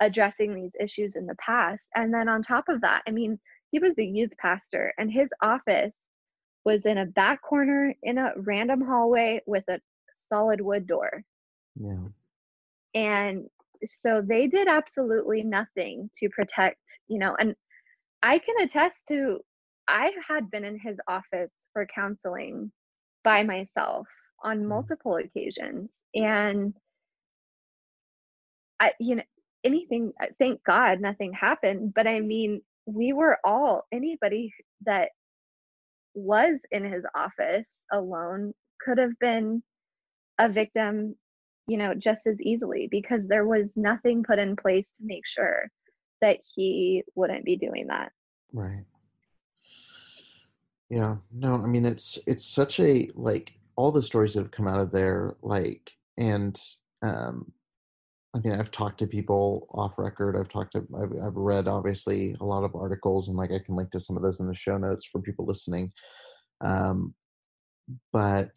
[0.00, 1.82] addressing these issues in the past.
[1.94, 3.38] And then on top of that, I mean,
[3.70, 5.92] he was a youth pastor and his office
[6.68, 9.80] was in a back corner in a random hallway with a
[10.30, 11.24] solid wood door.
[11.76, 12.08] Yeah.
[12.94, 13.46] And
[14.02, 17.54] so they did absolutely nothing to protect, you know, and
[18.22, 19.38] I can attest to
[19.86, 22.70] I had been in his office for counseling
[23.24, 24.06] by myself
[24.44, 24.66] on mm.
[24.66, 26.74] multiple occasions and
[28.78, 29.22] I you know
[29.64, 34.52] anything uh, thank god nothing happened but I mean we were all anybody
[34.84, 35.08] that
[36.18, 39.62] was in his office alone could have been
[40.38, 41.14] a victim
[41.66, 45.68] you know just as easily because there was nothing put in place to make sure
[46.20, 48.10] that he wouldn't be doing that.
[48.52, 48.84] Right.
[50.90, 54.66] Yeah no i mean it's it's such a like all the stories that have come
[54.66, 56.60] out of there, like, and
[57.00, 57.52] um,
[58.34, 60.36] I mean, I've talked to people off record.
[60.36, 63.74] I've talked to, I've, I've read obviously a lot of articles, and like I can
[63.74, 65.92] link to some of those in the show notes for people listening.
[66.60, 67.14] Um,
[68.12, 68.50] but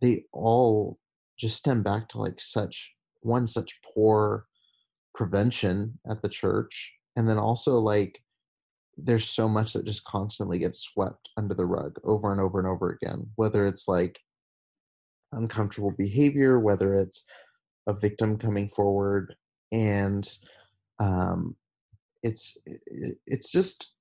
[0.00, 0.98] they all
[1.38, 2.92] just stem back to like such
[3.22, 4.46] one such poor
[5.14, 8.20] prevention at the church, and then also like
[8.96, 12.68] there's so much that just constantly gets swept under the rug over and over and
[12.68, 13.26] over again.
[13.34, 14.20] Whether it's like
[15.32, 17.24] uncomfortable behavior, whether it's
[17.86, 19.34] a victim coming forward,
[19.72, 20.26] and
[20.98, 21.56] um,
[22.22, 22.56] it's
[23.26, 23.92] it's just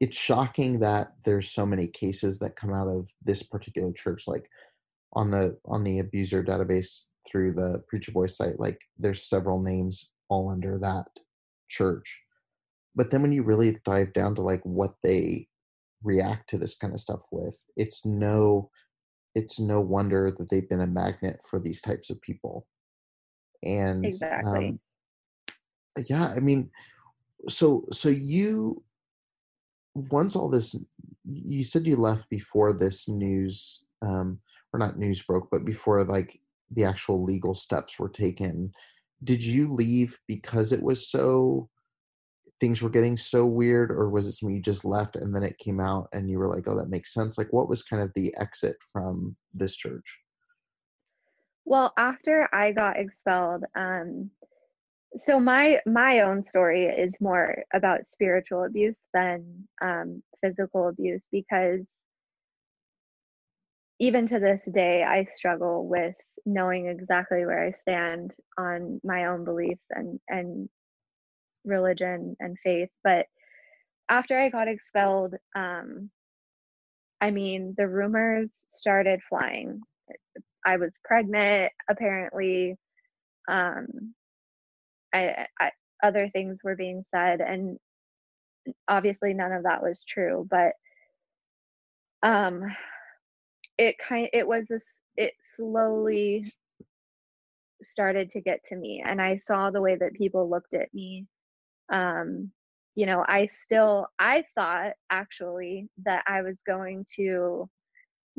[0.00, 4.48] it's shocking that there's so many cases that come out of this particular church like
[5.14, 10.10] on the on the abuser database through the preacher boy site like there's several names
[10.28, 11.06] all under that
[11.68, 12.20] church.
[12.94, 15.48] But then when you really dive down to like what they
[16.02, 18.70] react to this kind of stuff with it's no
[19.34, 22.66] it's no wonder that they've been a magnet for these types of people
[23.64, 24.68] and exactly.
[24.68, 24.80] um,
[26.08, 26.70] yeah i mean
[27.48, 28.82] so so you
[29.94, 30.74] once all this
[31.24, 34.38] you said you left before this news um
[34.72, 36.40] or not news broke but before like
[36.70, 38.72] the actual legal steps were taken
[39.22, 41.68] did you leave because it was so
[42.60, 45.58] things were getting so weird or was it something you just left and then it
[45.58, 47.36] came out and you were like oh that makes sense.
[47.36, 50.18] Like what was kind of the exit from this church
[51.64, 54.30] well after i got expelled um
[55.24, 61.80] so my my own story is more about spiritual abuse than um, physical abuse because
[64.00, 69.44] even to this day i struggle with knowing exactly where i stand on my own
[69.44, 70.68] beliefs and and
[71.64, 72.90] religion and faith.
[73.02, 73.26] But
[74.10, 76.10] after i got expelled um
[77.22, 79.80] i mean the rumors started flying
[80.64, 82.76] i was pregnant apparently
[83.48, 83.86] um
[85.12, 85.70] I, I
[86.02, 87.78] other things were being said and
[88.88, 90.72] obviously none of that was true but
[92.22, 92.62] um
[93.78, 94.82] it kind it was this
[95.16, 96.50] it slowly
[97.82, 101.26] started to get to me and i saw the way that people looked at me.
[101.90, 102.50] Um
[102.94, 107.68] you know i still i thought actually that i was going to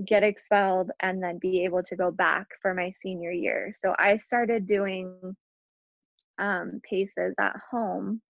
[0.06, 3.74] get expelled and then be able to go back for my senior year.
[3.84, 5.36] So i started doing
[6.38, 8.22] um, paces at home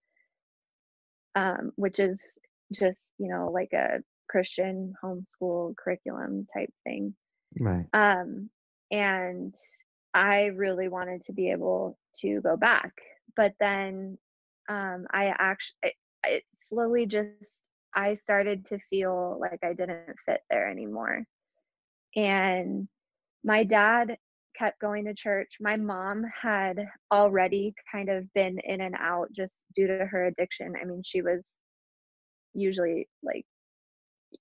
[1.34, 2.18] um, which is
[2.72, 3.98] just you know like a
[4.28, 7.14] christian homeschool curriculum type thing.
[7.58, 7.86] Right.
[7.92, 8.50] Um
[8.92, 9.54] and
[10.14, 12.92] i really wanted to be able to go back
[13.36, 14.18] but then
[14.68, 15.94] um, I actually,
[16.24, 17.28] it, slowly just,
[17.94, 21.24] I started to feel like I didn't fit there anymore.
[22.16, 22.88] And
[23.44, 24.16] my dad
[24.58, 25.56] kept going to church.
[25.60, 30.74] My mom had already kind of been in and out just due to her addiction.
[30.80, 31.42] I mean, she was
[32.54, 33.44] usually like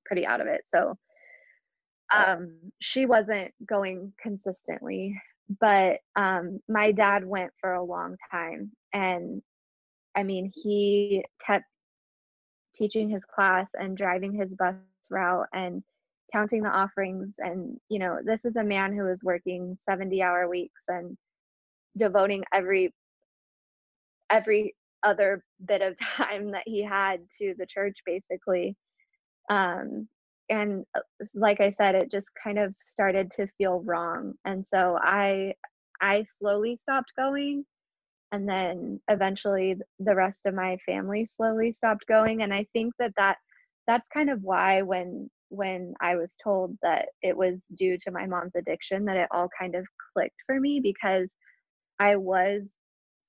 [0.06, 0.62] pretty out of it.
[0.74, 0.96] So
[2.14, 2.52] um
[2.82, 5.20] she wasn't going consistently,
[5.60, 9.42] but um my dad went for a long time and
[10.16, 11.66] I mean, he kept
[12.76, 14.76] teaching his class and driving his bus
[15.10, 15.84] route and
[16.34, 17.34] counting the offerings.
[17.40, 21.18] And, you know, this is a man who was working 70 hour weeks and
[21.98, 22.94] devoting every
[24.30, 28.76] every other bit of time that he had to the church basically
[29.50, 30.08] um
[30.50, 31.02] and uh,
[31.34, 35.54] like i said it just kind of started to feel wrong and so i
[36.02, 37.64] i slowly stopped going
[38.32, 43.12] and then eventually the rest of my family slowly stopped going and i think that
[43.18, 43.38] that
[43.88, 48.26] that's kind of why when when i was told that it was due to my
[48.26, 51.30] mom's addiction that it all kind of clicked for me because
[52.00, 52.64] i was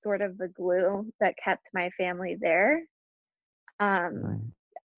[0.02, 2.82] sort of the glue that kept my family there
[3.80, 4.42] um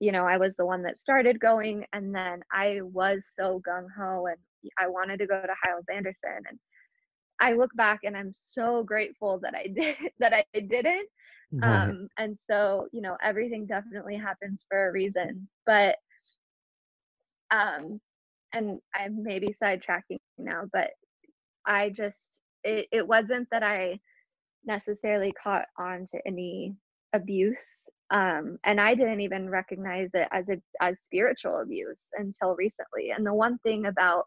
[0.01, 4.27] you know i was the one that started going and then i was so gung-ho
[4.27, 4.39] and
[4.79, 6.59] i wanted to go to hyles anderson and
[7.41, 11.09] I look back and I'm so grateful that I did that I didn't.
[11.53, 11.91] Right.
[11.91, 15.49] Um, and so, you know, everything definitely happens for a reason.
[15.67, 15.97] But
[17.51, 18.01] um
[18.53, 20.91] and I'm maybe sidetracking now, but
[21.67, 22.17] I just
[22.65, 24.01] it, it wasn't that I
[24.65, 26.75] necessarily caught on to any
[27.13, 27.57] abuse.
[28.11, 33.11] Um, and I didn't even recognize it as a as spiritual abuse until recently.
[33.15, 34.25] And the one thing about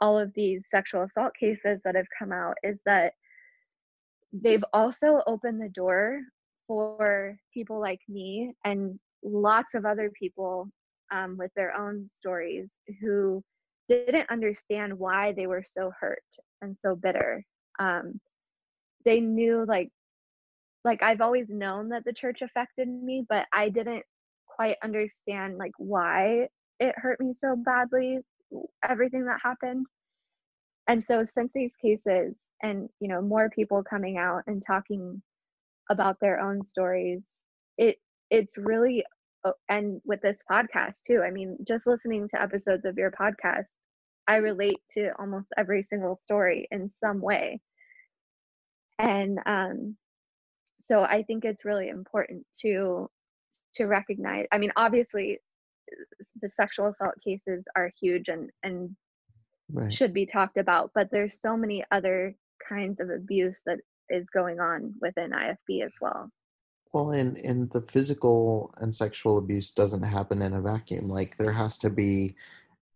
[0.00, 3.12] all of these sexual assault cases that have come out is that
[4.32, 6.20] they've also opened the door
[6.66, 10.68] for people like me and lots of other people
[11.12, 12.68] um, with their own stories
[13.00, 13.42] who
[13.88, 16.24] didn't understand why they were so hurt
[16.62, 17.44] and so bitter.
[17.78, 18.20] Um,
[19.04, 19.90] they knew like
[20.84, 24.04] like I've always known that the church affected me, but I didn't
[24.46, 26.48] quite understand like why
[26.80, 28.18] it hurt me so badly
[28.88, 29.86] everything that happened.
[30.86, 35.22] And so since these cases and you know more people coming out and talking
[35.90, 37.20] about their own stories,
[37.78, 37.96] it
[38.30, 39.04] it's really
[39.68, 41.22] and with this podcast too.
[41.26, 43.66] I mean, just listening to episodes of your podcast,
[44.26, 47.60] I relate to almost every single story in some way.
[48.98, 49.96] And um
[50.88, 53.08] so I think it's really important to
[53.74, 55.38] to recognize i mean obviously
[56.40, 58.94] the sexual assault cases are huge and and
[59.72, 59.92] right.
[59.92, 62.34] should be talked about but there's so many other
[62.66, 63.78] kinds of abuse that
[64.08, 66.30] is going on within ifb as well
[66.92, 71.52] well and and the physical and sexual abuse doesn't happen in a vacuum like there
[71.52, 72.34] has to be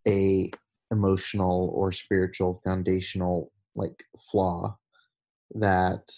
[0.07, 0.51] a
[0.91, 4.77] emotional or spiritual foundational like flaw
[5.55, 6.11] that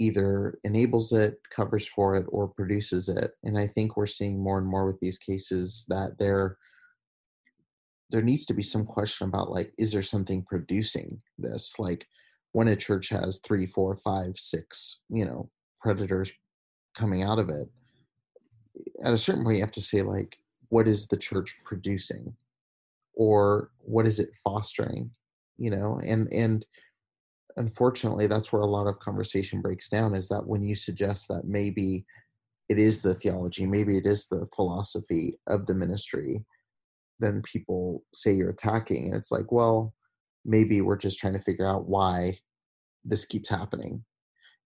[0.00, 3.32] either enables it, covers for it, or produces it.
[3.44, 6.56] And I think we're seeing more and more with these cases that there
[8.10, 11.74] there needs to be some question about like, is there something producing this?
[11.78, 12.08] Like
[12.50, 15.48] when a church has three, four, five, six, you know,
[15.78, 16.32] predators
[16.96, 17.68] coming out of it,
[19.04, 20.36] at a certain point you have to say like,
[20.68, 22.34] what is the church producing?
[23.14, 25.10] Or what is it fostering?
[25.58, 26.64] You know, and and
[27.56, 31.44] unfortunately that's where a lot of conversation breaks down is that when you suggest that
[31.44, 32.04] maybe
[32.68, 36.44] it is the theology maybe it is the philosophy of the ministry
[37.18, 39.92] then people say you're attacking and it's like well
[40.44, 42.36] maybe we're just trying to figure out why
[43.04, 44.02] this keeps happening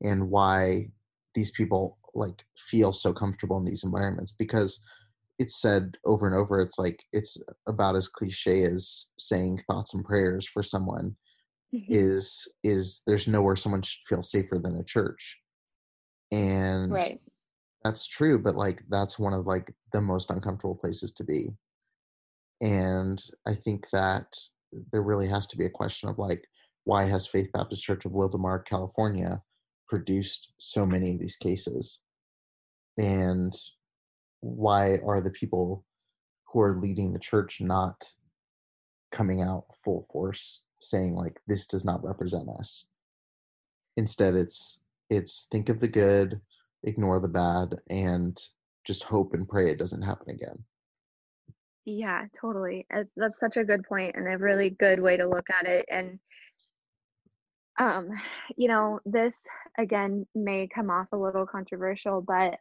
[0.02, 0.86] and why
[1.34, 4.80] these people like feel so comfortable in these environments because
[5.38, 7.36] it's said over and over it's like it's
[7.66, 11.16] about as cliche as saying thoughts and prayers for someone
[11.74, 11.92] mm-hmm.
[11.92, 15.38] is is there's nowhere someone should feel safer than a church.
[16.32, 17.20] And right.
[17.84, 21.50] that's true but like that's one of like the most uncomfortable places to be.
[22.60, 24.26] And i think that
[24.92, 26.44] there really has to be a question of like
[26.84, 29.40] why has faith baptist church of wildomar california
[29.88, 32.00] produced so many of these cases
[32.98, 33.52] and
[34.40, 35.84] why are the people
[36.46, 38.04] who are leading the church not
[39.10, 42.86] coming out full force saying like this does not represent us.
[43.96, 44.80] Instead it's
[45.10, 46.40] it's think of the good
[46.82, 48.38] ignore the bad and
[48.84, 50.62] just hope and pray it doesn't happen again.
[51.86, 52.86] Yeah totally
[53.16, 56.18] that's such a good point and a really good way to look at it and
[57.78, 58.08] um
[58.56, 59.32] you know this
[59.78, 62.58] again may come off a little controversial but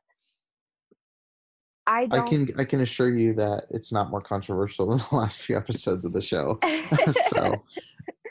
[1.86, 5.44] I, I can I can assure you that it's not more controversial than the last
[5.44, 6.60] few episodes of the show.
[7.12, 7.64] so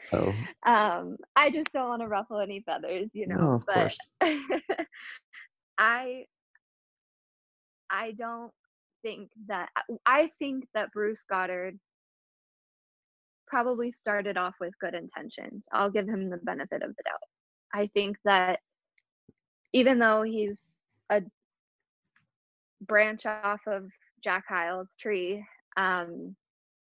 [0.01, 0.33] so
[0.67, 3.37] um I just don't want to ruffle any feathers, you know.
[3.37, 3.99] No, of but course.
[5.79, 6.25] I
[7.91, 8.53] I don't
[9.03, 9.69] think that
[10.07, 11.79] I think that Bruce Goddard
[13.47, 15.63] probably started off with good intentions.
[15.73, 17.21] I'll give him the benefit of the doubt.
[17.75, 18.61] I think that
[19.75, 20.55] even though he's
[21.11, 21.23] a
[22.87, 23.85] branch off of
[24.23, 25.45] Jack Hyles' tree.
[25.77, 26.37] Um,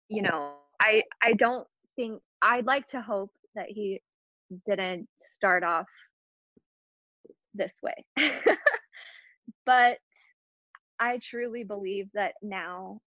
[0.08, 1.66] you know, I I don't
[1.96, 4.00] think I'd like to hope that he
[4.66, 5.86] didn't start off
[7.54, 8.04] this way.
[9.66, 9.98] but
[10.98, 13.00] I truly believe that now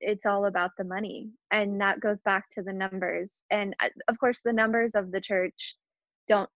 [0.00, 4.18] it's all about the money and that goes back to the numbers and uh, of
[4.18, 5.76] course the numbers of the church
[6.26, 6.50] don't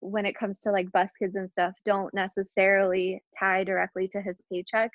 [0.00, 4.36] when it comes to like bus kids and stuff don't necessarily tie directly to his
[4.52, 4.90] paycheck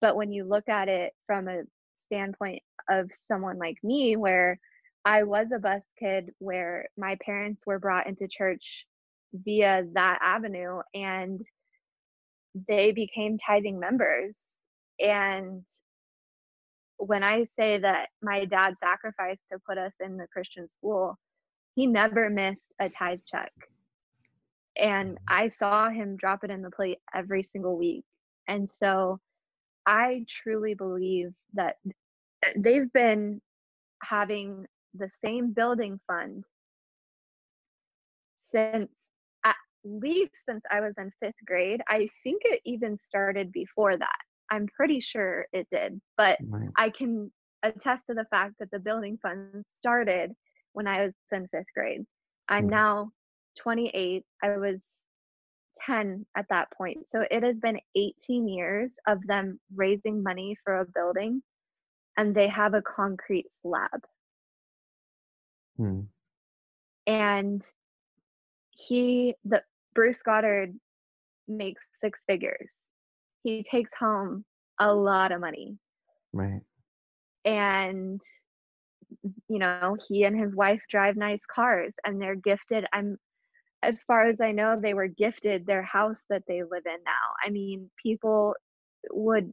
[0.00, 1.62] but when you look at it from a
[2.06, 4.58] standpoint of someone like me, where
[5.04, 8.86] I was a bus kid, where my parents were brought into church
[9.32, 11.40] via that avenue and
[12.68, 14.34] they became tithing members.
[14.98, 15.62] And
[16.98, 21.18] when I say that my dad sacrificed to put us in the Christian school,
[21.74, 23.52] he never missed a tithe check.
[24.76, 25.24] And mm-hmm.
[25.28, 28.04] I saw him drop it in the plate every single week.
[28.48, 29.20] And so
[29.86, 31.76] I truly believe that
[32.56, 33.40] they've been
[34.02, 36.44] having the same building fund
[38.52, 38.90] since
[39.44, 41.82] at least since I was in fifth grade.
[41.88, 44.18] I think it even started before that.
[44.50, 46.70] I'm pretty sure it did, but right.
[46.76, 47.32] I can
[47.62, 50.32] attest to the fact that the building fund started
[50.72, 52.04] when I was in fifth grade.
[52.48, 53.10] I'm now
[53.58, 54.24] 28.
[54.42, 54.76] I was
[55.84, 56.98] 10 at that point.
[57.14, 61.42] So it has been 18 years of them raising money for a building
[62.16, 64.00] and they have a concrete slab.
[65.76, 66.00] Hmm.
[67.06, 67.62] And
[68.70, 69.62] he, the
[69.94, 70.74] Bruce Goddard
[71.46, 72.68] makes six figures.
[73.42, 74.44] He takes home
[74.80, 75.76] a lot of money.
[76.32, 76.62] Right.
[77.44, 78.20] And
[79.48, 82.86] you know, he and his wife drive nice cars and they're gifted.
[82.92, 83.18] I'm
[83.86, 87.34] as far as I know, they were gifted their house that they live in now.
[87.44, 88.54] I mean, people
[89.10, 89.52] would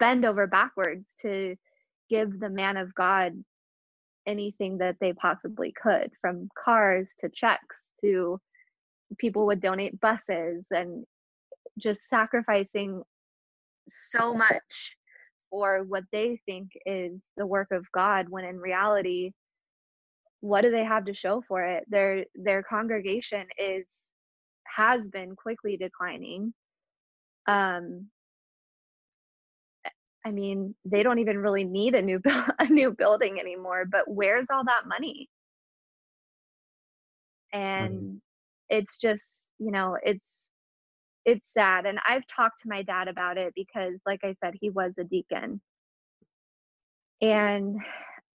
[0.00, 1.56] bend over backwards to
[2.08, 3.32] give the man of God
[4.26, 8.40] anything that they possibly could, from cars to checks to
[9.18, 11.04] people would donate buses and
[11.78, 13.02] just sacrificing
[13.88, 14.96] so much
[15.50, 19.32] for what they think is the work of God when in reality
[20.42, 23.84] what do they have to show for it their their congregation is
[24.66, 26.52] has been quickly declining
[27.48, 28.06] um
[30.24, 32.20] I mean, they don't even really need a new
[32.58, 35.28] a new building anymore, but where's all that money?
[37.52, 38.18] And mm.
[38.68, 39.20] it's just,
[39.58, 40.20] you know, it's
[41.24, 44.70] it's sad and I've talked to my dad about it because like I said he
[44.70, 45.60] was a deacon.
[47.20, 47.76] And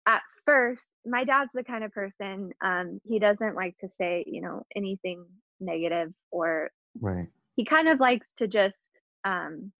[0.07, 4.41] at first, my dad's the kind of person um he doesn't like to say, you
[4.41, 5.25] know, anything
[5.59, 6.69] negative or
[7.01, 7.27] right.
[7.55, 8.75] He kind of likes to just
[9.23, 9.71] um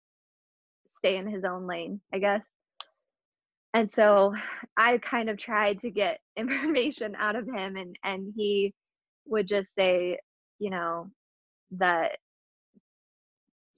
[1.00, 2.42] stay in his own lane, I guess.
[3.74, 4.34] And so
[4.78, 8.74] I kind of tried to get information out of him and and he
[9.28, 10.20] would just say,
[10.60, 11.10] you know,
[11.72, 12.18] that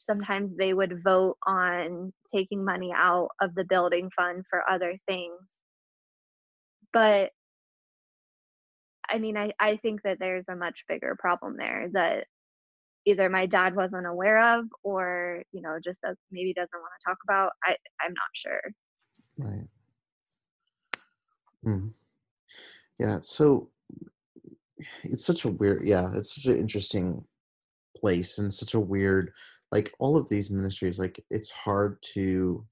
[0.09, 5.33] sometimes they would vote on taking money out of the building fund for other things.
[6.93, 7.31] But
[9.09, 12.25] I mean, I, I think that there's a much bigger problem there that
[13.07, 17.09] either my dad wasn't aware of or you know just does, maybe doesn't want to
[17.09, 17.71] talk about i
[18.01, 18.61] i'm not sure
[19.37, 19.67] right
[21.65, 21.89] mm.
[22.99, 23.69] yeah so
[25.03, 27.23] it's such a weird yeah it's such an interesting
[27.95, 29.31] place and such a weird
[29.71, 32.63] like all of these ministries like it's hard to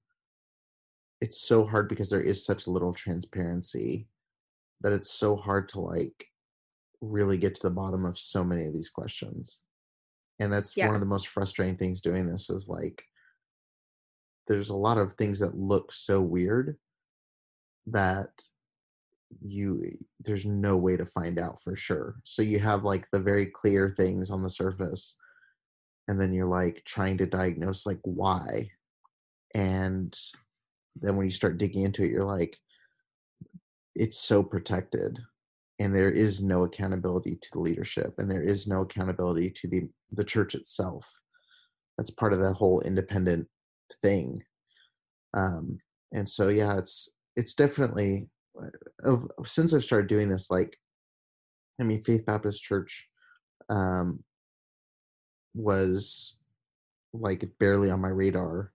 [1.22, 4.08] it's so hard because there is such little transparency
[4.82, 6.28] that it's so hard to like
[7.02, 9.62] really get to the bottom of so many of these questions.
[10.40, 10.88] And that's yeah.
[10.88, 13.04] one of the most frustrating things doing this is like
[14.48, 16.78] there's a lot of things that look so weird
[17.88, 18.30] that
[19.42, 22.16] you eh, there's no way to find out for sure.
[22.24, 25.16] So you have like the very clear things on the surface
[26.08, 28.70] and then you're like trying to diagnose like why.
[29.54, 30.16] And
[30.96, 32.58] then when you start digging into it you're like
[33.96, 35.20] it's so protected
[35.80, 39.88] and there is no accountability to the leadership and there is no accountability to the
[40.12, 41.10] the church itself.
[41.98, 43.48] That's part of the whole independent
[44.02, 44.42] thing.
[45.34, 45.80] Um
[46.14, 48.28] and so yeah it's it's definitely
[48.62, 48.70] uh,
[49.04, 50.78] of since i've started doing this like
[51.80, 53.08] i mean faith baptist church
[53.70, 54.24] um
[55.54, 56.38] was
[57.14, 58.72] like barely on my radar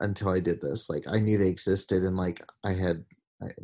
[0.00, 3.04] until i did this like i knew they existed and like i had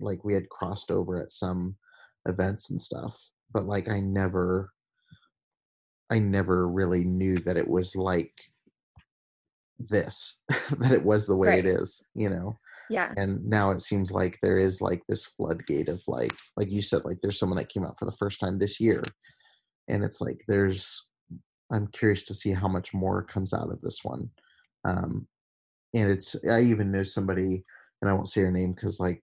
[0.01, 1.77] like we had crossed over at some
[2.27, 3.19] events and stuff
[3.53, 4.71] but like i never
[6.11, 8.33] i never really knew that it was like
[9.79, 10.37] this
[10.79, 11.65] that it was the way right.
[11.65, 12.57] it is you know
[12.91, 16.83] yeah and now it seems like there is like this floodgate of like like you
[16.83, 19.03] said like there's someone that came out for the first time this year
[19.89, 21.07] and it's like there's
[21.73, 24.29] i'm curious to see how much more comes out of this one
[24.85, 25.27] um
[25.95, 27.65] and it's i even know somebody
[28.01, 29.23] and i won't say her name because like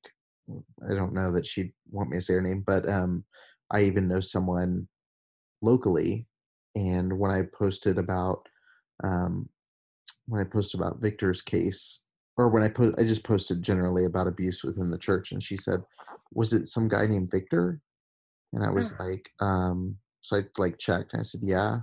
[0.89, 3.23] I don't know that she'd want me to say her name, but um,
[3.71, 4.87] I even know someone
[5.61, 6.27] locally.
[6.75, 8.47] And when I posted about
[9.03, 9.49] um,
[10.27, 11.99] when I posted about Victor's case,
[12.37, 15.55] or when I post, I just posted generally about abuse within the church, and she
[15.55, 15.83] said,
[16.33, 17.81] "Was it some guy named Victor?"
[18.53, 21.79] And I was like, um, so I like checked, and I said, "Yeah."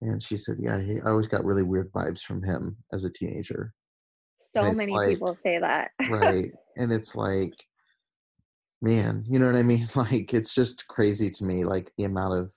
[0.00, 3.12] And she said, "Yeah, he, I always got really weird vibes from him as a
[3.12, 3.74] teenager."
[4.56, 5.90] So many like, people say that.
[6.10, 7.54] right, and it's like
[8.84, 9.88] man, you know what I mean?
[9.96, 12.52] Like it's just crazy to me, like the amount of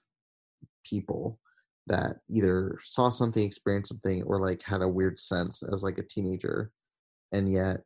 [0.86, 1.40] people
[1.88, 6.04] that either saw something, experienced something, or like had a weird sense as like a
[6.04, 6.72] teenager,
[7.32, 7.78] and yet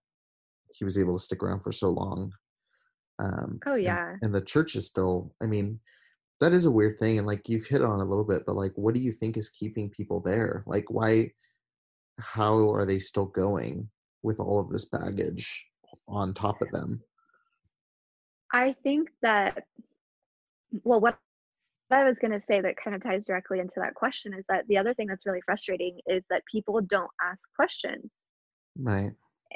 [0.73, 2.31] he was able to stick around for so long.
[3.19, 5.33] Um, oh yeah, and, and the church is still.
[5.41, 5.79] I mean,
[6.39, 8.73] that is a weird thing, and like you've hit on a little bit, but like,
[8.75, 10.63] what do you think is keeping people there?
[10.65, 11.31] Like, why?
[12.19, 13.89] How are they still going
[14.23, 15.65] with all of this baggage
[16.07, 17.01] on top of them?
[18.53, 19.63] I think that,
[20.83, 21.17] well, what
[21.89, 24.67] I was going to say that kind of ties directly into that question is that
[24.67, 28.09] the other thing that's really frustrating is that people don't ask questions.
[28.77, 29.11] Right.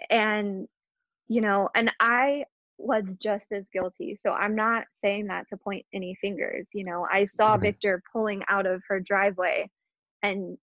[0.09, 0.67] And,
[1.27, 2.45] you know, and I,
[2.77, 4.19] was just as guilty.
[4.25, 6.67] So I'm not saying that to point any fingers.
[6.73, 9.69] You know, I saw Victor pulling out of her driveway
[10.23, 10.57] and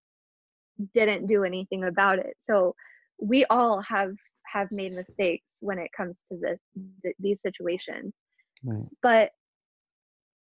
[0.93, 2.35] didn't do anything about it.
[2.49, 2.75] So
[3.19, 4.13] we all have
[4.45, 6.59] have made mistakes when it comes to this
[7.03, 8.13] th- these situations.
[8.63, 8.87] Right.
[9.01, 9.31] But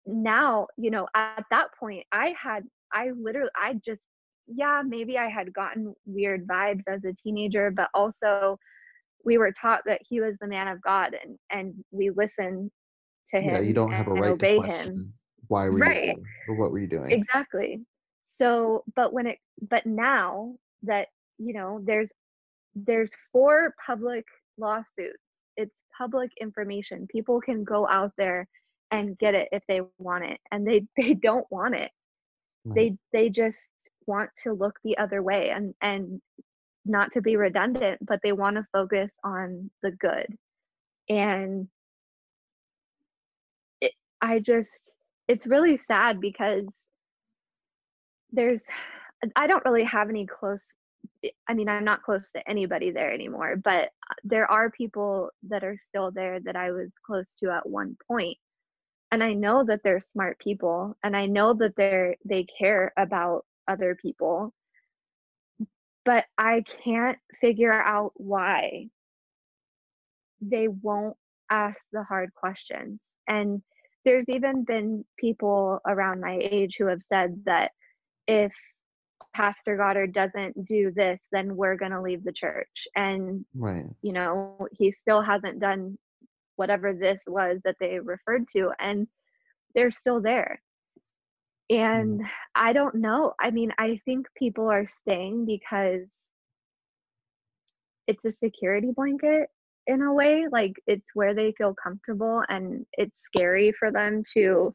[0.06, 4.00] now, you know, at that point I had I literally I just
[4.48, 8.58] yeah, maybe I had gotten weird vibes as a teenager, but also
[9.24, 12.70] we were taught that he was the man of God and and we listen
[13.34, 13.54] to him.
[13.54, 15.14] Yeah, you don't have a right to question him.
[15.48, 16.06] why were right.
[16.06, 17.10] you doing or what were you doing?
[17.10, 17.80] Exactly.
[18.40, 19.38] So, but when it
[19.70, 21.08] but now that
[21.38, 22.08] you know there's
[22.74, 24.24] there's four public
[24.58, 25.22] lawsuits.
[25.56, 27.06] It's public information.
[27.10, 28.46] People can go out there
[28.90, 31.90] and get it if they want it, and they they don't want it.
[32.64, 32.98] Right.
[33.12, 33.56] They they just
[34.06, 36.20] want to look the other way and and
[36.84, 40.26] not to be redundant, but they want to focus on the good.
[41.08, 41.68] And
[43.80, 44.68] it, I just,
[45.28, 46.64] it's really sad because
[48.32, 48.60] there's,
[49.36, 50.62] I don't really have any close,
[51.24, 55.30] Eh, I mean, I'm not close to anybody there anymore, but uh, there are people
[55.48, 58.38] that are still there that I was close to at one point.
[59.10, 63.44] And I know that they're smart people and I know that they're, they care about
[63.68, 64.54] other people
[66.04, 68.88] but I can't figure out why
[70.40, 71.16] they won't
[71.50, 72.98] ask the hard questions.
[73.28, 73.62] And
[74.04, 77.70] there's even been people around my age who have said that
[78.26, 78.52] if
[79.34, 82.86] Pastor Goddard doesn't do this, then we're going to leave the church.
[82.94, 83.86] And, right.
[84.02, 85.98] you know, he still hasn't done
[86.56, 88.70] whatever this was that they referred to.
[88.78, 89.06] And
[89.74, 90.60] they're still there.
[91.70, 92.26] And mm.
[92.54, 93.32] I don't know.
[93.40, 96.06] I mean, I think people are staying because
[98.06, 99.48] it's a security blanket
[99.86, 100.46] in a way.
[100.50, 104.74] Like it's where they feel comfortable and it's scary for them to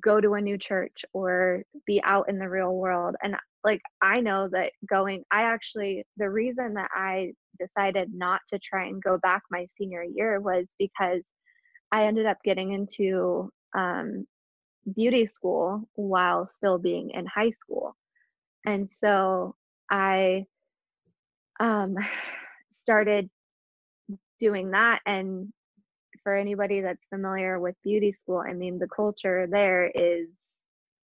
[0.00, 3.16] go to a new church or be out in the real world.
[3.22, 8.58] And like I know that going I actually the reason that I decided not to
[8.58, 11.22] try and go back my senior year was because
[11.92, 14.26] I ended up getting into um,
[14.94, 17.94] beauty school while still being in high school.
[18.64, 19.54] And so
[19.90, 20.46] I
[21.60, 21.96] um,
[22.82, 23.30] started
[24.40, 25.00] doing that.
[25.06, 25.52] And
[26.22, 30.28] for anybody that's familiar with beauty school, I mean, the culture there is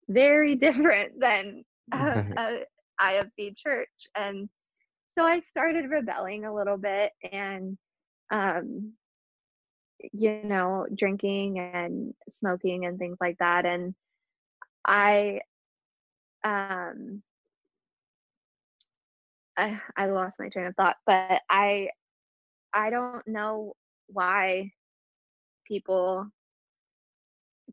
[0.08, 2.64] very different than a, a
[3.00, 3.88] IFB church.
[4.16, 4.48] And
[5.16, 7.76] so I started rebelling a little bit and
[8.30, 8.92] um,
[10.12, 13.66] you know, drinking and smoking and things like that.
[13.66, 13.94] And
[14.86, 15.40] I,
[16.44, 17.22] um,
[19.56, 21.88] I, I lost my train of thought, but I,
[22.72, 23.74] I don't know
[24.06, 24.72] why
[25.68, 26.26] people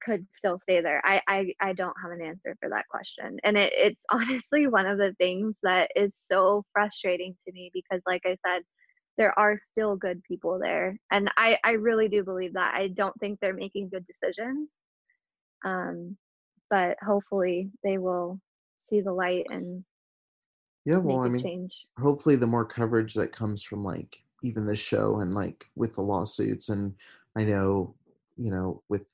[0.03, 1.01] could still stay there.
[1.05, 3.37] I, I, I don't have an answer for that question.
[3.43, 8.01] And it, it's honestly one of the things that is so frustrating to me because
[8.05, 8.63] like I said,
[9.17, 13.17] there are still good people there and i i really do believe that i don't
[13.19, 14.69] think they're making good decisions
[15.63, 16.17] um
[16.69, 18.39] but hopefully they will
[18.89, 19.83] see the light and
[20.85, 21.85] yeah well i mean change.
[21.99, 26.01] hopefully the more coverage that comes from like even this show and like with the
[26.01, 26.93] lawsuits and
[27.37, 27.95] i know
[28.37, 29.13] you know with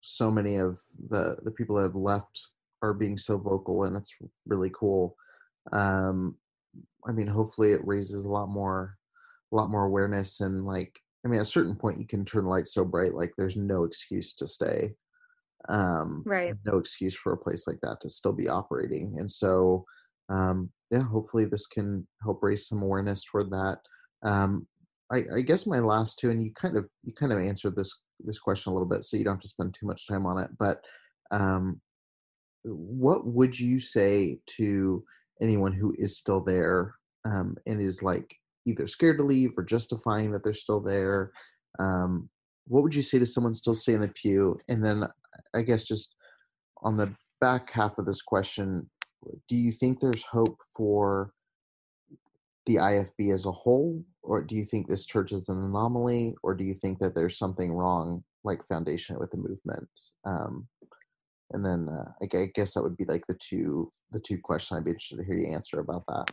[0.00, 0.78] so many of
[1.08, 2.48] the the people that have left
[2.82, 4.14] are being so vocal and that's
[4.46, 5.16] really cool.
[5.72, 6.36] Um
[7.06, 8.96] i mean hopefully it raises a lot more
[9.52, 12.44] a lot more awareness and like i mean at a certain point you can turn
[12.44, 14.92] the light so bright like there's no excuse to stay
[15.68, 16.54] um right.
[16.64, 19.84] no excuse for a place like that to still be operating and so
[20.28, 23.78] um yeah hopefully this can help raise some awareness toward that.
[24.22, 24.66] Um
[25.12, 28.00] I, I guess my last two and you kind of you kind of answered this
[28.20, 30.38] this question a little bit so you don't have to spend too much time on
[30.38, 30.80] it but
[31.30, 31.80] um
[32.62, 35.04] what would you say to
[35.40, 36.94] anyone who is still there
[37.24, 38.36] um, and is like
[38.66, 41.32] either scared to leave or justifying that they're still there.
[41.78, 42.28] Um,
[42.66, 44.58] what would you say to someone still staying in the pew?
[44.68, 45.04] And then
[45.54, 46.16] I guess just
[46.82, 48.88] on the back half of this question,
[49.48, 51.32] do you think there's hope for
[52.66, 56.54] the IFB as a whole, or do you think this church is an anomaly, or
[56.54, 59.88] do you think that there's something wrong, like foundation with the movement?
[60.24, 60.66] Um,
[61.52, 64.84] and then uh, I guess that would be like the two the two questions I'd
[64.84, 66.30] be interested to hear you answer about that.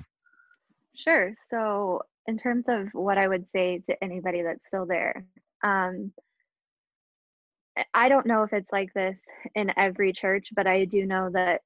[0.95, 1.33] Sure.
[1.49, 5.25] So in terms of what I would say to anybody that's still there,
[5.63, 6.11] um,
[7.93, 9.17] I don't know if it's like this
[9.55, 11.61] in every church, but I do know that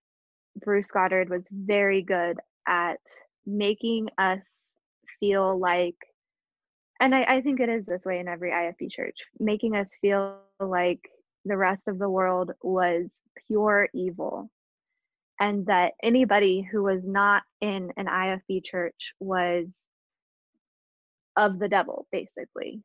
[0.63, 2.99] Bruce Goddard was very good at
[3.45, 4.39] making us
[5.25, 5.95] feel like
[6.99, 10.37] and I, I think it is this way in every IFB church, making us feel
[10.61, 11.01] like
[11.43, 13.05] the rest of the world was
[13.47, 14.49] pure evil
[15.39, 19.65] and that anybody who was not in an IFB church was
[21.35, 22.81] of the devil, basically.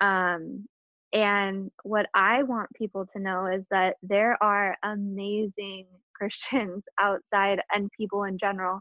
[0.00, 0.66] Um,
[1.14, 7.90] and what I want people to know is that there are amazing Christians outside and
[7.98, 8.80] people in general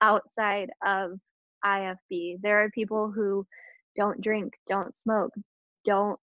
[0.00, 1.12] outside of
[1.64, 2.40] IFB.
[2.42, 3.46] There are people who
[3.96, 5.32] don't drink, don't smoke,
[5.84, 6.18] don't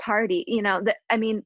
[0.00, 0.44] party.
[0.46, 1.42] You know, that I mean,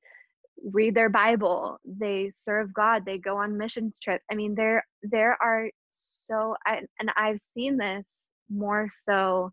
[0.72, 4.22] read their Bible, they serve God, they go on missions trip.
[4.30, 8.04] I mean, there there are so and I've seen this
[8.50, 9.52] more so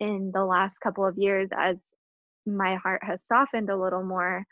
[0.00, 1.76] in the last couple of years as
[2.46, 4.44] my heart has softened a little more.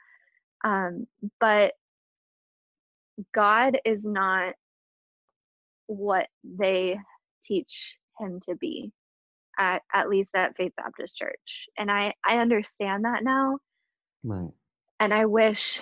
[0.64, 1.06] Um,
[1.40, 1.72] but
[3.34, 4.54] God is not
[5.86, 6.98] what they
[7.44, 8.92] teach him to be
[9.58, 11.68] at at least at Faith Baptist Church.
[11.78, 13.58] And I I understand that now.
[14.24, 14.52] Right.
[15.00, 15.80] And I wish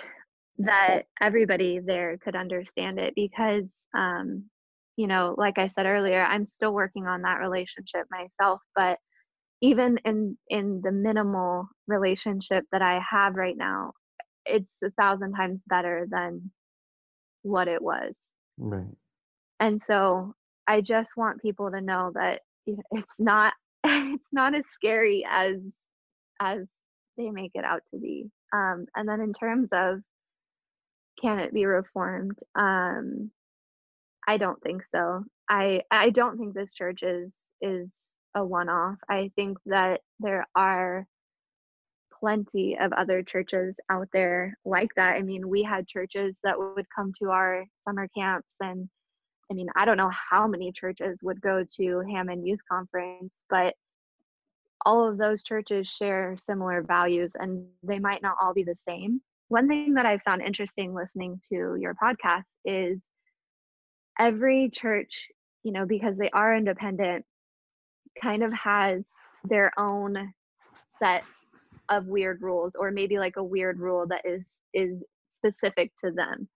[0.59, 3.65] that everybody there could understand it because
[3.97, 4.45] um
[4.97, 8.99] you know, like I said earlier, I'm still working on that relationship myself, but
[9.61, 13.93] even in in the minimal relationship that I have right now,
[14.45, 16.51] it's a thousand times better than
[17.43, 18.13] what it was.
[18.57, 18.95] Right.
[19.61, 20.33] And so
[20.69, 25.55] I just want people to know that it's not it's not as scary as
[26.39, 26.59] as
[27.17, 28.29] they make it out to be.
[28.53, 29.99] Um, and then in terms of
[31.21, 32.37] can it be reformed?
[32.55, 33.31] Um,
[34.27, 35.23] I don't think so.
[35.49, 37.31] I I don't think this church is
[37.61, 37.89] is
[38.35, 38.97] a one off.
[39.09, 41.07] I think that there are
[42.19, 45.15] plenty of other churches out there like that.
[45.15, 48.87] I mean, we had churches that would come to our summer camps and
[49.51, 53.73] I mean, I don't know how many churches would go to Hammond Youth Conference, but
[54.85, 59.21] all of those churches share similar values and they might not all be the same.
[59.47, 62.99] One thing that I found interesting listening to your podcast is
[64.19, 65.27] every church,
[65.63, 67.25] you know, because they are independent,
[68.21, 69.03] kind of has
[69.49, 70.33] their own
[70.99, 71.23] set
[71.89, 74.43] of weird rules or maybe like a weird rule that is
[74.73, 75.01] is
[75.33, 76.47] specific to them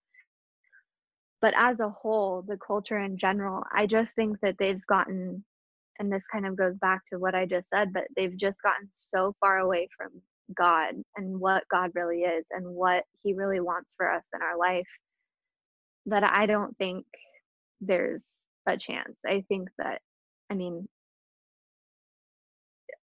[1.44, 5.44] but as a whole the culture in general i just think that they've gotten
[5.98, 8.88] and this kind of goes back to what i just said but they've just gotten
[8.94, 10.08] so far away from
[10.56, 14.56] god and what god really is and what he really wants for us in our
[14.56, 14.88] life
[16.06, 17.04] that i don't think
[17.82, 18.22] there's
[18.66, 19.14] a chance.
[19.26, 20.00] I think that
[20.50, 20.88] i mean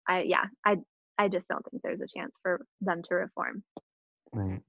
[0.08, 0.78] i yeah i
[1.18, 3.64] i just don't think there's a chance for them to reform.
[4.32, 4.62] Right.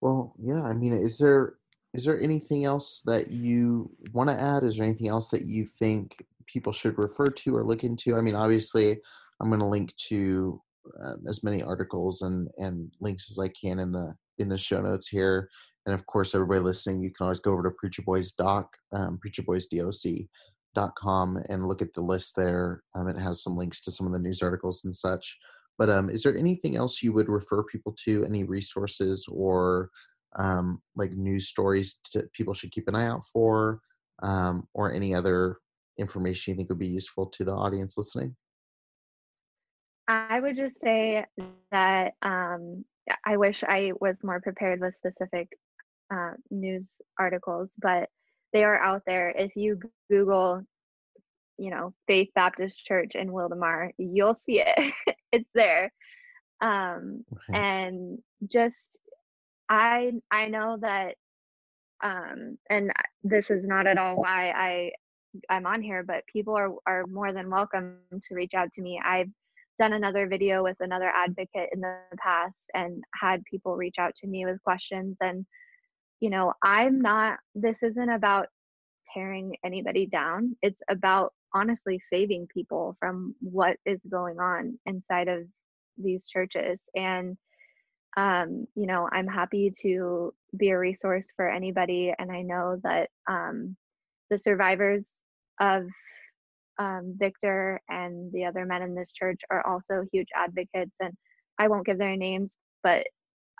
[0.00, 1.54] Well yeah i mean is there
[1.96, 4.62] is there anything else that you want to add?
[4.62, 8.16] Is there anything else that you think people should refer to or look into?
[8.16, 9.00] I mean, obviously,
[9.40, 10.60] I'm going to link to
[11.02, 14.80] uh, as many articles and and links as I can in the in the show
[14.80, 15.48] notes here.
[15.86, 19.18] And of course, everybody listening, you can always go over to Preacher Boys Doc, um,
[19.24, 22.82] preacherboysdoc.com and look at the list there.
[22.94, 25.38] Um, it has some links to some of the news articles and such.
[25.78, 28.24] But um, is there anything else you would refer people to?
[28.24, 29.90] Any resources or
[30.38, 33.80] um, like news stories to, people should keep an eye out for,
[34.22, 35.58] um, or any other
[35.98, 38.34] information you think would be useful to the audience listening?
[40.08, 41.24] I would just say
[41.72, 42.84] that um,
[43.24, 45.48] I wish I was more prepared with specific
[46.12, 46.86] uh, news
[47.18, 48.08] articles, but
[48.52, 49.30] they are out there.
[49.30, 50.62] If you Google,
[51.58, 54.94] you know, Faith Baptist Church in Wildomar, you'll see it.
[55.32, 55.92] it's there.
[56.60, 57.58] Um, okay.
[57.58, 58.74] And just
[59.68, 61.16] I I know that
[62.02, 64.92] um and this is not at all why I
[65.50, 69.00] I'm on here, but people are are more than welcome to reach out to me.
[69.04, 69.30] I've
[69.78, 74.26] done another video with another advocate in the past and had people reach out to
[74.26, 75.44] me with questions and
[76.20, 78.48] you know, I'm not this isn't about
[79.12, 80.56] tearing anybody down.
[80.62, 85.44] It's about honestly saving people from what is going on inside of
[85.98, 87.36] these churches and
[88.16, 92.14] um, you know, I'm happy to be a resource for anybody.
[92.18, 93.76] And I know that um,
[94.30, 95.04] the survivors
[95.60, 95.84] of
[96.78, 100.94] um, Victor and the other men in this church are also huge advocates.
[101.00, 101.12] And
[101.58, 102.50] I won't give their names,
[102.82, 103.06] but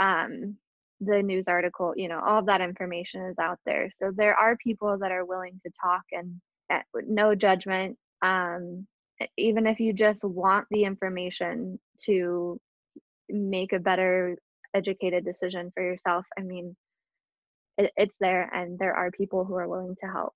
[0.00, 0.56] um,
[1.00, 3.90] the news article, you know, all of that information is out there.
[4.02, 6.40] So there are people that are willing to talk and
[6.72, 7.98] uh, no judgment.
[8.22, 8.86] Um,
[9.36, 12.60] even if you just want the information to
[13.28, 14.36] make a better
[14.76, 16.76] educated decision for yourself i mean
[17.78, 20.34] it, it's there and there are people who are willing to help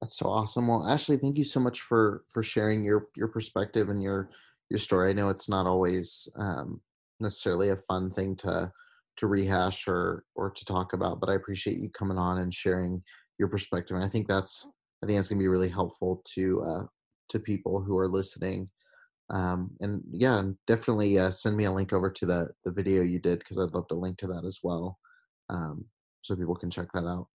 [0.00, 0.68] That's so awesome.
[0.68, 4.30] Well, Ashley, thank you so much for for sharing your your perspective and your
[4.70, 5.10] your story.
[5.10, 6.80] I know it's not always um,
[7.18, 8.72] necessarily a fun thing to
[9.18, 13.02] to rehash or or to talk about, but I appreciate you coming on and sharing
[13.38, 13.96] your perspective.
[13.96, 14.66] And I think that's
[15.02, 16.84] I think that's going to be really helpful to uh,
[17.30, 18.68] to people who are listening.
[19.30, 23.02] Um, and yeah, and definitely uh, send me a link over to the the video
[23.02, 24.98] you did because I'd love to link to that as well,
[25.48, 25.84] um,
[26.22, 27.28] so people can check that out.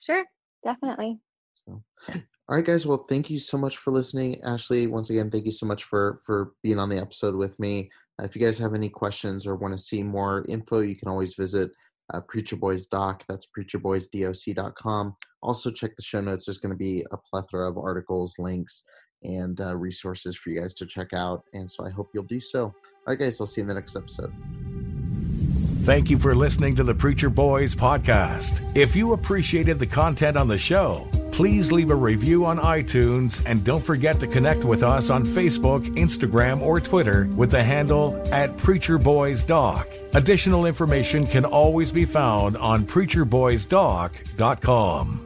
[0.00, 0.24] Sure,
[0.62, 1.18] definitely.
[1.54, 2.86] So, all right, guys.
[2.86, 4.86] Well, thank you so much for listening, Ashley.
[4.86, 7.90] Once again, thank you so much for for being on the episode with me.
[8.20, 11.08] Uh, if you guys have any questions or want to see more info, you can
[11.08, 11.70] always visit
[12.12, 13.24] uh, Preacher Boys Doc.
[13.28, 15.16] That's preacherboysdoc.com.
[15.42, 16.46] Also, check the show notes.
[16.46, 18.82] There's going to be a plethora of articles, links,
[19.22, 21.44] and uh, resources for you guys to check out.
[21.52, 22.64] And so I hope you'll do so.
[22.64, 22.74] All
[23.06, 23.40] right, guys.
[23.40, 24.32] I'll see you in the next episode.
[25.86, 28.60] Thank you for listening to the Preacher Boys podcast.
[28.76, 33.62] If you appreciated the content on the show, please leave a review on iTunes and
[33.62, 38.56] don't forget to connect with us on Facebook, Instagram, or Twitter with the handle at
[38.56, 39.86] Preacher Boys Doc.
[40.14, 45.25] Additional information can always be found on preacherboysdoc.com.